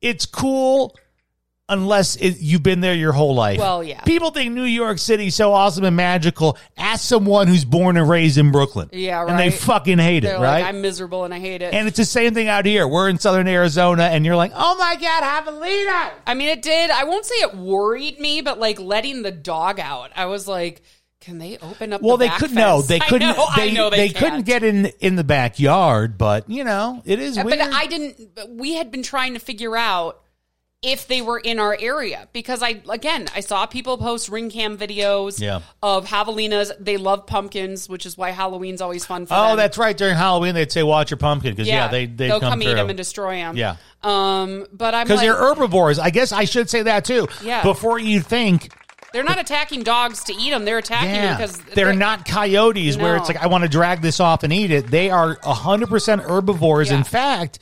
It's 0.00 0.24
cool 0.24 0.96
unless 1.68 2.16
it, 2.16 2.38
you've 2.40 2.62
been 2.62 2.80
there 2.80 2.94
your 2.94 3.12
whole 3.12 3.34
life. 3.34 3.58
Well, 3.58 3.82
yeah. 3.82 4.00
People 4.02 4.30
think 4.30 4.52
New 4.54 4.64
York 4.64 4.98
City's 4.98 5.34
so 5.34 5.52
awesome 5.52 5.84
and 5.84 5.96
magical. 5.96 6.56
Ask 6.76 7.04
someone 7.04 7.48
who's 7.48 7.64
born 7.64 7.96
and 7.96 8.08
raised 8.08 8.38
in 8.38 8.52
Brooklyn. 8.52 8.88
Yeah, 8.92 9.22
right. 9.22 9.30
And 9.30 9.38
they 9.38 9.50
fucking 9.50 9.98
hate 9.98 10.20
They're 10.20 10.36
it, 10.36 10.40
right? 10.40 10.64
I'm 10.64 10.80
miserable 10.80 11.24
and 11.24 11.34
I 11.34 11.40
hate 11.40 11.62
it. 11.62 11.74
and 11.74 11.88
it's 11.88 11.96
the 11.96 12.04
same 12.04 12.34
thing 12.34 12.48
out 12.48 12.66
here. 12.66 12.86
We're 12.86 13.08
in 13.08 13.18
southern 13.18 13.48
Arizona, 13.48 14.04
and 14.04 14.24
you're 14.24 14.36
like, 14.36 14.52
oh 14.54 14.76
my 14.78 14.96
God, 14.96 15.22
javelina. 15.22 16.10
I 16.26 16.34
mean, 16.34 16.48
it 16.48 16.62
did. 16.62 16.90
I 16.90 17.04
won't 17.04 17.24
say 17.24 17.36
it 17.36 17.54
worried 17.54 18.20
me, 18.20 18.40
but 18.42 18.58
like 18.60 18.78
letting 18.78 19.22
the 19.22 19.32
dog 19.32 19.80
out, 19.80 20.10
I 20.14 20.26
was 20.26 20.46
like, 20.46 20.82
can 21.20 21.38
they 21.38 21.58
open 21.58 21.92
up? 21.92 22.02
Well, 22.02 22.16
the 22.16 22.26
they 22.26 22.28
back 22.28 22.38
couldn't. 22.38 22.54
No, 22.56 22.82
they 22.82 22.98
couldn't. 23.08 23.36
know, 23.36 23.46
they 23.56 23.70
I 23.70 23.72
know 23.72 23.90
they, 23.90 24.08
they, 24.08 24.10
couldn't 24.10 24.42
get 24.42 24.62
in 24.62 24.86
in 25.00 25.16
the 25.16 25.24
backyard. 25.24 26.16
But 26.16 26.48
you 26.48 26.62
know, 26.62 27.02
it 27.04 27.18
is 27.18 27.36
But 27.36 27.46
weird. 27.46 27.60
I 27.60 27.86
didn't. 27.86 28.30
We 28.50 28.74
had 28.74 28.92
been 28.92 29.02
trying 29.02 29.34
to 29.34 29.40
figure 29.40 29.76
out 29.76 30.20
if 30.86 31.08
they 31.08 31.20
were 31.20 31.38
in 31.38 31.58
our 31.58 31.76
area 31.78 32.28
because 32.32 32.62
I 32.62 32.80
again 32.88 33.26
I 33.34 33.40
saw 33.40 33.66
people 33.66 33.98
post 33.98 34.28
ring 34.28 34.48
cam 34.50 34.78
videos 34.78 35.40
Yeah. 35.40 35.60
of 35.82 36.06
javelinas. 36.06 36.70
They 36.78 36.96
love 36.96 37.26
pumpkins, 37.26 37.88
which 37.88 38.06
is 38.06 38.16
why 38.16 38.30
Halloween's 38.30 38.80
always 38.80 39.04
fun 39.04 39.26
for 39.26 39.34
Oh, 39.34 39.42
them. 39.42 39.50
Oh, 39.52 39.56
that's 39.56 39.76
right. 39.76 39.96
During 39.96 40.14
Halloween, 40.14 40.54
they'd 40.54 40.70
say, 40.70 40.82
"Watch 40.84 41.10
your 41.10 41.18
pumpkin," 41.18 41.52
because 41.54 41.66
yeah, 41.66 41.88
they 41.88 42.06
they 42.06 42.28
will 42.30 42.40
come, 42.40 42.50
come, 42.52 42.62
eat 42.62 42.66
through. 42.66 42.74
them 42.76 42.88
and 42.90 42.96
destroy 42.96 43.34
them. 43.36 43.56
Yeah. 43.56 43.76
Um, 44.04 44.66
but 44.72 44.94
I'm 44.94 45.04
because 45.06 45.18
like, 45.18 45.26
they're 45.26 45.36
herbivores. 45.36 45.98
I 45.98 46.10
guess 46.10 46.30
I 46.32 46.44
should 46.44 46.70
say 46.70 46.82
that 46.82 47.04
too. 47.04 47.26
Yeah. 47.42 47.62
Before 47.64 47.98
you 47.98 48.20
think, 48.20 48.70
they're 49.12 49.24
not 49.24 49.40
attacking 49.40 49.82
dogs 49.82 50.22
to 50.24 50.34
eat 50.34 50.50
them. 50.50 50.64
They're 50.64 50.78
attacking 50.78 51.10
them 51.12 51.36
because 51.36 51.58
they're 51.74 51.92
not 51.94 52.24
coyotes 52.26 52.96
where 52.96 53.16
it's 53.16 53.28
like 53.28 53.42
I 53.42 53.48
want 53.48 53.62
to 53.64 53.68
drag 53.68 54.02
this 54.02 54.20
off 54.20 54.44
and 54.44 54.52
eat 54.52 54.70
it. 54.70 54.86
They 54.88 55.10
are 55.10 55.36
hundred 55.42 55.88
percent 55.88 56.22
herbivores. 56.22 56.90
In 56.92 57.02
fact, 57.02 57.58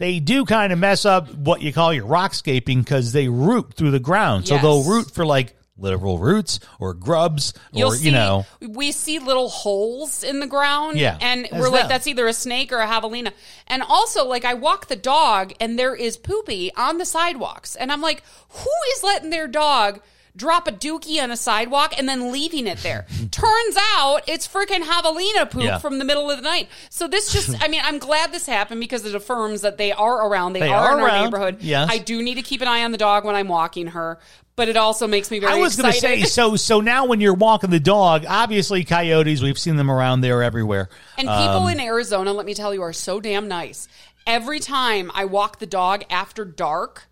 they 0.00 0.18
do 0.18 0.46
kind 0.46 0.72
of 0.72 0.78
mess 0.78 1.04
up 1.04 1.32
what 1.34 1.60
you 1.60 1.74
call 1.74 1.92
your 1.92 2.06
rockscaping 2.06 2.78
because 2.78 3.12
they 3.12 3.28
root 3.28 3.74
through 3.74 3.90
the 3.90 4.00
ground. 4.00 4.48
So 4.48 4.56
they'll 4.56 4.82
root 4.82 5.10
for 5.10 5.26
like 5.26 5.54
literal 5.76 6.18
roots 6.18 6.58
or 6.78 6.94
grubs 6.94 7.52
You'll 7.70 7.92
or 7.92 7.96
see, 7.96 8.06
you 8.06 8.12
know 8.12 8.46
we 8.60 8.92
see 8.92 9.18
little 9.18 9.50
holes 9.50 10.22
in 10.24 10.40
the 10.40 10.46
ground. 10.46 10.98
Yeah, 10.98 11.18
And 11.20 11.46
we're 11.52 11.68
like, 11.68 11.88
that's 11.88 12.06
either 12.06 12.26
a 12.26 12.32
snake 12.32 12.72
or 12.72 12.80
a 12.80 12.86
javelina. 12.86 13.32
And 13.66 13.82
also, 13.82 14.24
like, 14.24 14.46
I 14.46 14.54
walk 14.54 14.86
the 14.86 14.96
dog 14.96 15.52
and 15.60 15.78
there 15.78 15.94
is 15.94 16.16
poopy 16.16 16.72
on 16.74 16.96
the 16.96 17.04
sidewalks. 17.04 17.76
And 17.76 17.92
I'm 17.92 18.00
like, 18.00 18.22
who 18.48 18.70
is 18.96 19.02
letting 19.02 19.28
their 19.28 19.48
dog 19.48 20.00
drop 20.36 20.68
a 20.68 20.72
dookie 20.72 21.22
on 21.22 21.30
a 21.30 21.36
sidewalk 21.36 21.94
and 21.98 22.08
then 22.08 22.32
leaving 22.32 22.66
it 22.66 22.78
there? 22.78 23.06
Turns 23.30 23.76
out 23.94 24.20
it's 24.26 24.46
freaking 24.48 24.82
javelina 24.84 25.50
poop 25.50 25.62
Yeah. 25.62 25.78
from 25.78 25.98
the 25.98 26.04
middle 26.04 26.30
of 26.30 26.36
the 26.36 26.42
night. 26.42 26.68
So 26.90 27.08
this 27.08 27.32
just, 27.32 27.54
I 27.62 27.68
mean, 27.68 27.80
I'm 27.84 27.98
glad 27.98 28.32
this 28.32 28.46
happened 28.46 28.80
because 28.80 29.04
it 29.04 29.14
affirms 29.14 29.62
that 29.62 29.76
they 29.78 29.92
are 29.92 30.26
around. 30.28 30.52
They, 30.54 30.60
They 30.60 30.68
are, 30.68 30.90
are 30.90 30.98
in 30.98 31.04
our 31.04 31.24
neighborhood. 31.24 31.58
yes. 31.60 31.88
I 31.90 31.98
do 31.98 32.22
need 32.22 32.34
to 32.36 32.42
keep 32.42 32.60
an 32.62 32.68
eye 32.68 32.84
on 32.84 32.92
the 32.92 32.98
dog 32.98 33.24
when 33.24 33.34
I'm 33.34 33.48
walking 33.48 33.88
her. 33.88 34.18
But 34.56 34.68
it 34.68 34.76
also 34.76 35.06
makes 35.06 35.30
me 35.30 35.38
very 35.38 35.52
I 35.52 35.56
was 35.56 35.76
going 35.76 35.90
to 35.90 35.98
say 35.98 36.22
so. 36.24 36.54
So 36.56 36.80
now, 36.80 37.06
when 37.06 37.22
you're 37.22 37.32
walking 37.32 37.70
the 37.70 37.80
dog, 37.80 38.26
obviously 38.28 38.84
coyotes. 38.84 39.40
We've 39.40 39.58
seen 39.58 39.76
them 39.76 39.90
around 39.90 40.20
there 40.20 40.42
everywhere. 40.42 40.90
And 41.16 41.28
people 41.28 41.62
um, 41.62 41.70
in 41.72 41.80
Arizona, 41.80 42.32
let 42.34 42.44
me 42.44 42.52
tell 42.52 42.74
you, 42.74 42.82
are 42.82 42.92
so 42.92 43.20
damn 43.20 43.48
nice. 43.48 43.88
Every 44.26 44.60
time 44.60 45.10
I 45.14 45.24
walk 45.24 45.60
the 45.60 45.66
dog 45.66 46.04
after 46.10 46.44
dark, 46.44 47.08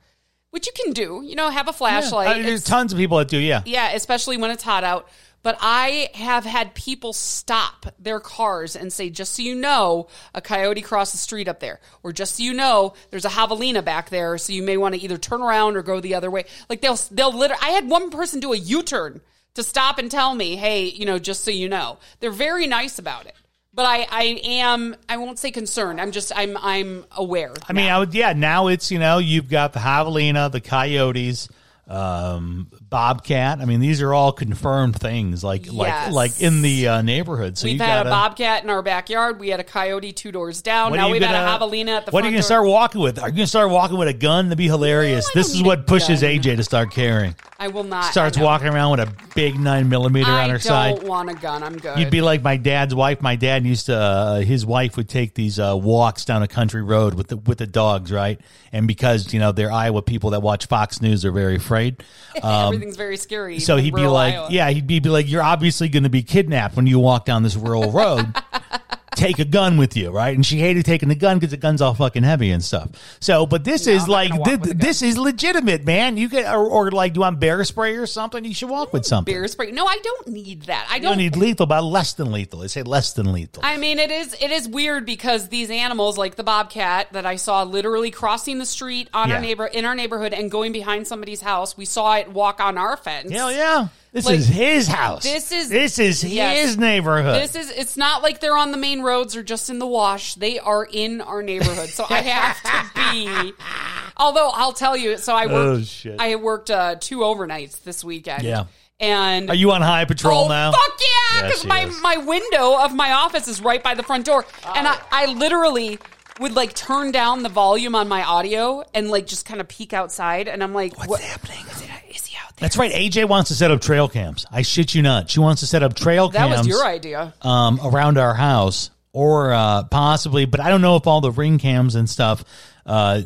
which 0.50 0.66
you 0.66 0.72
can 0.72 0.92
do, 0.92 1.22
you 1.24 1.34
know, 1.34 1.50
have 1.50 1.68
a 1.68 1.72
flashlight. 1.72 2.36
Mean, 2.36 2.46
there's 2.46 2.64
tons 2.64 2.92
of 2.92 2.98
people 2.98 3.18
that 3.18 3.28
do. 3.28 3.38
Yeah, 3.38 3.62
yeah, 3.66 3.92
especially 3.92 4.36
when 4.36 4.50
it's 4.50 4.62
hot 4.62 4.84
out. 4.84 5.08
But 5.42 5.56
I 5.60 6.10
have 6.14 6.44
had 6.44 6.74
people 6.74 7.12
stop 7.12 7.86
their 7.98 8.18
cars 8.18 8.74
and 8.74 8.92
say, 8.92 9.08
just 9.08 9.34
so 9.34 9.42
you 9.42 9.54
know, 9.54 10.08
a 10.34 10.40
coyote 10.40 10.82
crossed 10.82 11.12
the 11.12 11.18
street 11.18 11.46
up 11.46 11.60
there. 11.60 11.80
Or 12.02 12.12
just 12.12 12.36
so 12.36 12.42
you 12.42 12.52
know, 12.54 12.94
there's 13.10 13.24
a 13.24 13.30
javelina 13.30 13.84
back 13.84 14.10
there, 14.10 14.36
so 14.36 14.52
you 14.52 14.64
may 14.64 14.76
want 14.76 14.96
to 14.96 15.00
either 15.00 15.16
turn 15.16 15.40
around 15.40 15.76
or 15.76 15.82
go 15.82 16.00
the 16.00 16.16
other 16.16 16.30
way. 16.30 16.44
Like 16.68 16.80
they'll 16.80 16.98
they'll 17.10 17.32
literally 17.32 17.62
I 17.62 17.70
had 17.70 17.88
one 17.88 18.10
person 18.10 18.40
do 18.40 18.52
a 18.52 18.56
U-turn 18.56 19.20
to 19.54 19.62
stop 19.62 19.98
and 19.98 20.10
tell 20.10 20.34
me, 20.34 20.56
hey, 20.56 20.84
you 20.84 21.06
know, 21.06 21.18
just 21.18 21.44
so 21.44 21.50
you 21.50 21.68
know. 21.68 21.98
They're 22.20 22.30
very 22.30 22.66
nice 22.66 22.98
about 22.98 23.26
it. 23.26 23.34
But 23.78 23.86
I, 23.86 24.08
I 24.10 24.24
am 24.44 24.96
I 25.08 25.18
won't 25.18 25.38
say 25.38 25.52
concerned. 25.52 26.00
I'm 26.00 26.10
just 26.10 26.32
I'm 26.34 26.56
I'm 26.56 27.04
aware. 27.12 27.54
I 27.68 27.72
mean, 27.72 27.88
I 27.88 28.00
would. 28.00 28.12
Yeah, 28.12 28.32
now 28.32 28.66
it's 28.66 28.90
you 28.90 28.98
know 28.98 29.18
you've 29.18 29.48
got 29.48 29.72
the 29.72 29.78
javelina, 29.78 30.50
the 30.50 30.60
coyotes, 30.60 31.48
um, 31.86 32.72
bobcat. 32.90 33.60
I 33.60 33.64
mean, 33.64 33.80
these 33.80 34.00
are 34.02 34.14
all 34.14 34.32
confirmed 34.32 34.96
things. 34.96 35.44
Like 35.44 35.72
like 35.72 35.88
Yes. 35.88 36.12
like 36.12 36.40
in 36.40 36.62
the 36.62 36.88
uh, 36.88 37.02
neighborhood. 37.02 37.58
So 37.58 37.66
We've 37.66 37.74
you 37.74 37.80
had 37.80 38.04
gotta, 38.04 38.08
a 38.08 38.12
bobcat 38.12 38.64
in 38.64 38.70
our 38.70 38.82
backyard. 38.82 39.40
We 39.40 39.48
had 39.48 39.60
a 39.60 39.64
coyote 39.64 40.12
two 40.12 40.32
doors 40.32 40.62
down. 40.62 40.92
Now 40.92 41.10
we've 41.10 41.20
gonna, 41.20 41.36
had 41.36 41.44
a 41.44 41.58
javelina 41.58 41.88
at 41.88 42.06
the 42.06 42.10
front. 42.10 42.12
What 42.12 42.24
are 42.24 42.28
you 42.28 42.32
door. 42.32 42.38
to 42.38 42.42
start 42.42 42.66
walking 42.66 43.00
with? 43.00 43.18
Are 43.18 43.28
you 43.28 43.34
going 43.34 43.44
to 43.44 43.48
start 43.48 43.70
walking 43.70 43.98
with 43.98 44.08
a 44.08 44.14
gun? 44.14 44.46
That'd 44.46 44.58
be 44.58 44.66
hilarious. 44.66 45.26
I 45.28 45.30
this 45.34 45.54
is 45.54 45.62
what 45.62 45.86
pushes 45.86 46.20
gun. 46.20 46.30
AJ 46.30 46.56
to 46.56 46.64
start 46.64 46.90
carrying. 46.90 47.34
I 47.58 47.68
will 47.68 47.84
not. 47.84 48.04
Starts 48.04 48.38
walking 48.38 48.68
around 48.68 48.98
with 48.98 49.08
a 49.08 49.12
big 49.34 49.58
nine 49.58 49.88
millimeter 49.88 50.30
I 50.30 50.44
on 50.44 50.50
her 50.50 50.58
side. 50.58 50.94
I 50.94 50.96
don't 50.96 51.08
want 51.08 51.30
a 51.30 51.34
gun. 51.34 51.62
I'm 51.62 51.76
good. 51.76 51.98
You'd 51.98 52.10
be 52.10 52.20
like 52.20 52.42
my 52.42 52.56
dad's 52.56 52.94
wife. 52.94 53.20
My 53.20 53.36
dad 53.36 53.64
used 53.64 53.86
to. 53.86 53.96
Uh, 53.96 54.40
his 54.40 54.64
wife 54.64 54.96
would 54.96 55.08
take 55.08 55.34
these 55.34 55.58
uh, 55.58 55.76
walks 55.76 56.24
down 56.24 56.42
a 56.42 56.48
country 56.48 56.82
road 56.82 57.14
with 57.14 57.28
the 57.28 57.36
with 57.36 57.58
the 57.58 57.66
dogs, 57.66 58.12
right? 58.12 58.40
And 58.72 58.86
because 58.86 59.32
you 59.32 59.40
know 59.40 59.52
they're 59.52 59.72
Iowa 59.72 60.02
people 60.02 60.30
that 60.30 60.40
watch 60.40 60.66
Fox 60.66 61.02
News, 61.02 61.22
they're 61.22 61.32
very 61.32 61.56
afraid. 61.56 62.02
Everything's 62.78 62.96
very 62.96 63.16
scary. 63.16 63.54
Um, 63.54 63.60
So 63.60 63.76
he'd 63.76 63.94
be 63.94 64.06
like, 64.06 64.34
Iowa. 64.34 64.48
yeah, 64.50 64.70
he'd 64.70 64.86
be, 64.86 65.00
be 65.00 65.08
like, 65.08 65.28
you're 65.30 65.42
obviously 65.42 65.88
going 65.88 66.04
to 66.04 66.08
be 66.08 66.22
kidnapped 66.22 66.76
when 66.76 66.86
you 66.86 66.98
walk 66.98 67.24
down 67.24 67.42
this 67.42 67.56
rural 67.56 67.90
road. 67.92 68.34
Take 69.18 69.38
a 69.40 69.44
gun 69.44 69.76
with 69.78 69.96
you, 69.96 70.10
right? 70.10 70.34
And 70.34 70.46
she 70.46 70.58
hated 70.58 70.84
taking 70.84 71.08
the 71.08 71.14
gun 71.16 71.38
because 71.38 71.50
the 71.50 71.56
gun's 71.56 71.82
all 71.82 71.92
fucking 71.92 72.22
heavy 72.22 72.50
and 72.52 72.62
stuff. 72.64 72.90
So, 73.20 73.46
but 73.46 73.64
this 73.64 73.86
is 73.88 74.06
like, 74.08 74.28
gonna 74.30 74.40
walk 74.40 74.48
thi- 74.48 74.56
with 74.56 74.64
a 74.70 74.74
gun. 74.74 74.78
this 74.78 75.02
is 75.02 75.18
legitimate, 75.18 75.84
man. 75.84 76.16
You 76.16 76.28
get, 76.28 76.54
or, 76.54 76.64
or 76.66 76.90
like, 76.92 77.14
do 77.14 77.18
you 77.18 77.22
want 77.22 77.40
bear 77.40 77.62
spray 77.64 77.96
or 77.96 78.06
something? 78.06 78.44
You 78.44 78.54
should 78.54 78.70
walk 78.70 78.92
with 78.92 79.04
something. 79.04 79.34
bear 79.34 79.46
spray. 79.48 79.72
No, 79.72 79.86
I 79.86 79.98
don't 80.02 80.28
need 80.28 80.62
that. 80.62 80.86
I 80.88 81.00
don't. 81.00 81.10
don't 81.12 81.18
need 81.18 81.36
lethal, 81.36 81.66
but 81.66 81.82
less 81.82 82.12
than 82.14 82.30
lethal. 82.30 82.60
They 82.60 82.68
say 82.68 82.82
less 82.84 83.12
than 83.12 83.32
lethal. 83.32 83.62
I 83.64 83.76
mean, 83.76 83.98
it 83.98 84.10
is 84.10 84.34
it 84.40 84.50
is 84.52 84.68
weird 84.68 85.04
because 85.04 85.48
these 85.48 85.68
animals, 85.70 86.16
like 86.16 86.36
the 86.36 86.44
bobcat 86.44 87.12
that 87.12 87.26
I 87.26 87.36
saw 87.36 87.64
literally 87.64 88.12
crossing 88.12 88.58
the 88.58 88.66
street 88.66 89.08
on 89.12 89.28
Yeah. 89.30 89.34
our 89.34 89.40
neighbor 89.40 89.66
in 89.66 89.84
our 89.84 89.94
neighborhood 89.96 90.32
and 90.32 90.50
going 90.50 90.72
behind 90.72 91.06
somebody's 91.08 91.40
house. 91.40 91.76
We 91.76 91.84
saw 91.84 92.14
it 92.16 92.32
walk 92.32 92.60
on 92.60 92.78
our 92.78 92.96
fence. 92.96 93.30
Hell 93.32 93.50
yeah. 93.52 93.88
This 94.12 94.24
Like, 94.24 94.38
is 94.38 94.46
his 94.48 94.88
house. 94.88 95.22
this 95.22 95.52
is- 95.52 95.68
this 95.68 95.98
is 95.98 96.24
yes. 96.24 96.58
his 96.68 96.78
neighborhood. 96.78 97.42
This 97.42 97.54
is 97.54 97.70
it's 97.70 97.96
not 97.96 98.22
like 98.22 98.40
they're 98.40 98.56
on 98.56 98.72
the 98.72 98.78
main 98.78 99.02
roads 99.02 99.36
or 99.36 99.42
just 99.42 99.68
in 99.68 99.78
the 99.78 99.86
wash. 99.86 100.34
They 100.34 100.58
are 100.58 100.84
in 100.84 101.20
our 101.20 101.42
neighborhood. 101.42 101.90
So 101.90 102.06
I 102.08 102.20
have 102.22 102.62
to 102.62 103.12
be 103.12 103.52
Although 104.16 104.50
I'll 104.50 104.72
tell 104.72 104.96
you, 104.96 105.16
so 105.18 105.34
I 105.34 105.46
worked 105.46 106.06
Oh. 106.06 106.16
I 106.18 106.36
worked 106.36 106.70
uh, 106.70 106.96
two 106.98 107.18
overnights 107.18 107.82
this 107.84 108.02
weekend. 108.02 108.42
Yeah. 108.42 108.64
And 109.00 109.48
Are 109.48 109.54
you 109.54 109.70
on 109.70 109.80
high 109.82 110.04
patrol 110.06 110.46
oh, 110.46 110.48
now? 110.48 110.72
Fuck 110.72 110.80
yeah! 111.00 111.06
Yeah, 111.40 111.46
Because 111.46 111.62
she 111.62 111.68
my, 111.68 111.84
is. 111.84 112.02
my 112.02 112.16
window 112.16 112.80
of 112.82 112.92
my 112.94 113.12
office 113.12 113.46
is 113.46 113.60
right 113.60 113.80
by 113.80 113.94
the 113.94 114.02
front 114.02 114.24
door. 114.26 114.44
And 114.74 114.88
I, 114.88 114.98
I 115.12 115.26
literally 115.26 116.00
would 116.40 116.54
like 116.54 116.74
turn 116.74 117.12
down 117.12 117.44
the 117.44 117.48
volume 117.48 117.94
on 117.94 118.08
my 118.08 118.24
audio 118.24 118.82
and 118.94 119.08
like 119.08 119.26
just 119.28 119.44
kind 119.46 119.60
of 119.60 119.68
peek 119.68 119.92
outside. 119.92 120.48
And 120.48 120.64
I'm 120.64 120.74
like, 120.74 120.96
What's 120.98 121.10
what 121.10 121.20
happening? 121.20 121.64
is 122.10 122.26
he 122.26 122.36
out 122.36 122.47
there? 122.47 122.47
That's 122.60 122.76
right. 122.76 122.90
AJ 122.92 123.28
wants 123.28 123.48
to 123.48 123.54
set 123.54 123.70
up 123.70 123.80
trail 123.80 124.08
cams. 124.08 124.46
I 124.50 124.62
shit 124.62 124.94
you 124.94 125.02
not. 125.02 125.30
She 125.30 125.40
wants 125.40 125.60
to 125.60 125.66
set 125.66 125.82
up 125.82 125.94
trail 125.94 126.28
That 126.28 126.38
cams. 126.48 126.58
was 126.58 126.66
your 126.66 126.84
idea. 126.84 127.32
um, 127.42 127.80
around 127.82 128.18
our 128.18 128.34
house, 128.34 128.90
or 129.12 129.52
uh, 129.52 129.84
possibly, 129.84 130.44
but 130.44 130.60
I 130.60 130.68
don't 130.70 130.80
know 130.82 130.96
if 130.96 131.06
all 131.06 131.20
the 131.20 131.30
ring 131.32 131.58
cams 131.58 131.94
and 131.94 132.08
stuff 132.08 132.44
uh, 132.86 133.22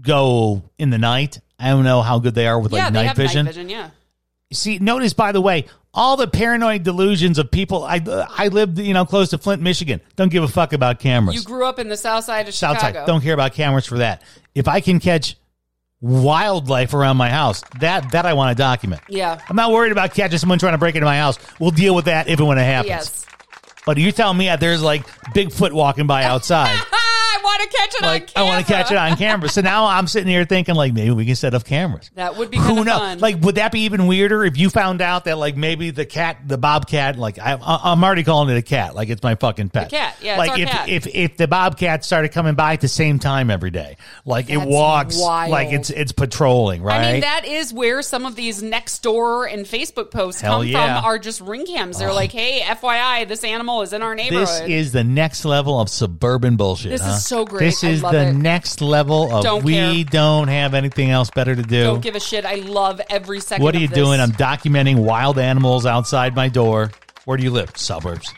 go 0.00 0.62
in 0.78 0.90
the 0.90 0.98
night. 0.98 1.40
I 1.58 1.68
don't 1.70 1.84
know 1.84 2.02
how 2.02 2.18
good 2.18 2.34
they 2.34 2.46
are 2.46 2.58
with 2.58 2.72
yeah, 2.72 2.84
like 2.84 2.92
they 2.92 2.98
night 3.00 3.06
have 3.08 3.16
vision. 3.16 3.44
night 3.46 3.54
vision. 3.54 3.68
Yeah. 3.68 3.90
See, 4.52 4.78
notice 4.78 5.12
by 5.14 5.32
the 5.32 5.40
way, 5.40 5.66
all 5.94 6.16
the 6.16 6.26
paranoid 6.26 6.82
delusions 6.82 7.38
of 7.38 7.50
people. 7.50 7.84
I 7.84 8.00
I 8.06 8.48
lived 8.48 8.78
you 8.78 8.92
know 8.94 9.04
close 9.06 9.30
to 9.30 9.38
Flint, 9.38 9.62
Michigan. 9.62 10.00
Don't 10.16 10.30
give 10.30 10.42
a 10.42 10.48
fuck 10.48 10.72
about 10.72 10.98
cameras. 10.98 11.36
You 11.36 11.42
grew 11.42 11.64
up 11.66 11.78
in 11.78 11.88
the 11.88 11.96
south 11.96 12.24
side 12.24 12.48
of 12.48 12.54
South 12.54 12.76
Chicago. 12.78 13.00
side, 13.00 13.06
don't 13.06 13.22
care 13.22 13.34
about 13.34 13.52
cameras 13.54 13.86
for 13.86 13.98
that. 13.98 14.22
If 14.54 14.68
I 14.68 14.80
can 14.80 15.00
catch 15.00 15.36
wildlife 16.02 16.92
around 16.92 17.16
my 17.16 17.30
house, 17.30 17.62
that 17.80 18.12
that 18.12 18.26
I 18.26 18.34
want 18.34 18.56
to 18.56 18.60
document. 18.60 19.00
Yeah. 19.08 19.40
I'm 19.48 19.56
not 19.56 19.72
worried 19.72 19.92
about 19.92 20.12
catching 20.12 20.38
someone 20.38 20.58
trying 20.58 20.74
to 20.74 20.78
break 20.78 20.94
into 20.94 21.06
my 21.06 21.16
house. 21.16 21.38
We'll 21.58 21.70
deal 21.70 21.94
with 21.94 22.04
that 22.04 22.28
if 22.28 22.38
and 22.38 22.48
when 22.48 22.58
it 22.58 22.64
happens. 22.64 22.88
Yes. 22.88 23.26
But 23.86 23.96
you're 23.96 24.12
telling 24.12 24.36
me 24.36 24.46
that 24.46 24.60
there's 24.60 24.82
like 24.82 25.06
Bigfoot 25.34 25.72
walking 25.72 26.06
by 26.06 26.24
outside. 26.24 26.78
I 27.52 27.58
want 27.58 27.70
to 27.70 27.76
catch 27.76 27.94
it 27.94 28.02
like 28.02 28.22
on 28.22 28.22
I 28.22 28.32
camera. 28.32 28.48
want 28.48 28.66
to 28.66 28.72
catch 28.72 28.90
it 28.92 28.96
on 28.96 29.16
camera. 29.16 29.48
So 29.48 29.60
now 29.60 29.86
I'm 29.86 30.06
sitting 30.06 30.28
here 30.28 30.44
thinking 30.44 30.74
like 30.74 30.92
maybe 30.92 31.10
we 31.10 31.26
can 31.26 31.36
set 31.36 31.54
up 31.54 31.64
cameras. 31.64 32.10
That 32.14 32.36
would 32.36 32.50
be 32.50 32.58
Who 32.58 32.84
knows? 32.84 32.98
fun. 32.98 33.18
Like, 33.18 33.40
would 33.40 33.56
that 33.56 33.72
be 33.72 33.80
even 33.80 34.06
weirder 34.06 34.44
if 34.44 34.56
you 34.56 34.70
found 34.70 35.00
out 35.00 35.24
that 35.24 35.38
like 35.38 35.56
maybe 35.56 35.90
the 35.90 36.06
cat, 36.06 36.38
the 36.46 36.58
bobcat, 36.58 37.18
like 37.18 37.38
I, 37.38 37.58
I'm 37.62 38.02
already 38.02 38.24
calling 38.24 38.54
it 38.54 38.58
a 38.58 38.62
cat, 38.62 38.94
like 38.94 39.08
it's 39.08 39.22
my 39.22 39.34
fucking 39.34 39.70
pet. 39.70 39.90
The 39.90 39.96
cat, 39.96 40.16
yeah, 40.22 40.38
Like 40.38 40.58
if 40.58 40.68
cat. 40.68 40.88
if 40.88 41.06
if 41.06 41.36
the 41.36 41.48
bobcat 41.48 42.04
started 42.04 42.32
coming 42.32 42.54
by 42.54 42.74
at 42.74 42.80
the 42.80 42.88
same 42.88 43.18
time 43.18 43.50
every 43.50 43.70
day, 43.70 43.96
like 44.24 44.50
it 44.50 44.58
walks, 44.58 45.18
wild. 45.20 45.50
like 45.50 45.72
it's 45.72 45.90
it's 45.90 46.12
patrolling, 46.12 46.82
right? 46.82 47.02
I 47.02 47.12
mean, 47.12 47.20
that 47.22 47.44
is 47.44 47.72
where 47.72 48.02
some 48.02 48.26
of 48.26 48.36
these 48.36 48.62
next 48.62 49.02
door 49.02 49.46
and 49.46 49.66
Facebook 49.66 50.10
posts 50.10 50.40
Hell 50.40 50.58
come 50.58 50.66
yeah. 50.68 51.00
from 51.00 51.04
are 51.04 51.18
just 51.18 51.40
ring 51.40 51.66
cams. 51.66 51.98
They're 51.98 52.10
oh. 52.10 52.14
like, 52.14 52.32
hey, 52.32 52.60
FYI, 52.60 53.28
this 53.28 53.44
animal 53.44 53.82
is 53.82 53.92
in 53.92 54.02
our 54.02 54.14
neighborhood. 54.14 54.46
this 54.46 54.60
is 54.68 54.92
the 54.92 55.04
next 55.04 55.44
level 55.44 55.80
of 55.80 55.88
suburban 55.88 56.56
bullshit. 56.56 56.90
This 56.90 57.00
is 57.00 57.06
huh? 57.06 57.18
So 57.42 57.50
great. 57.50 57.64
This 57.66 57.84
is 57.84 58.02
the 58.02 58.28
it. 58.28 58.32
next 58.34 58.80
level 58.80 59.32
of 59.34 59.44
Don't 59.44 59.64
we 59.64 59.74
care. 59.74 60.04
don't 60.04 60.48
have 60.48 60.74
anything 60.74 61.10
else 61.10 61.30
better 61.30 61.54
to 61.54 61.62
do. 61.62 61.84
Don't 61.84 62.00
give 62.00 62.14
a 62.14 62.20
shit. 62.20 62.44
I 62.44 62.56
love 62.56 63.00
every 63.10 63.40
second 63.40 63.64
What 63.64 63.74
are 63.74 63.78
you 63.78 63.88
this. 63.88 63.96
doing? 63.96 64.20
I'm 64.20 64.32
documenting 64.32 64.96
wild 64.96 65.38
animals 65.38 65.86
outside 65.86 66.34
my 66.34 66.48
door. 66.48 66.90
Where 67.24 67.36
do 67.36 67.44
you 67.44 67.50
live? 67.50 67.76
Suburbs. 67.76 68.32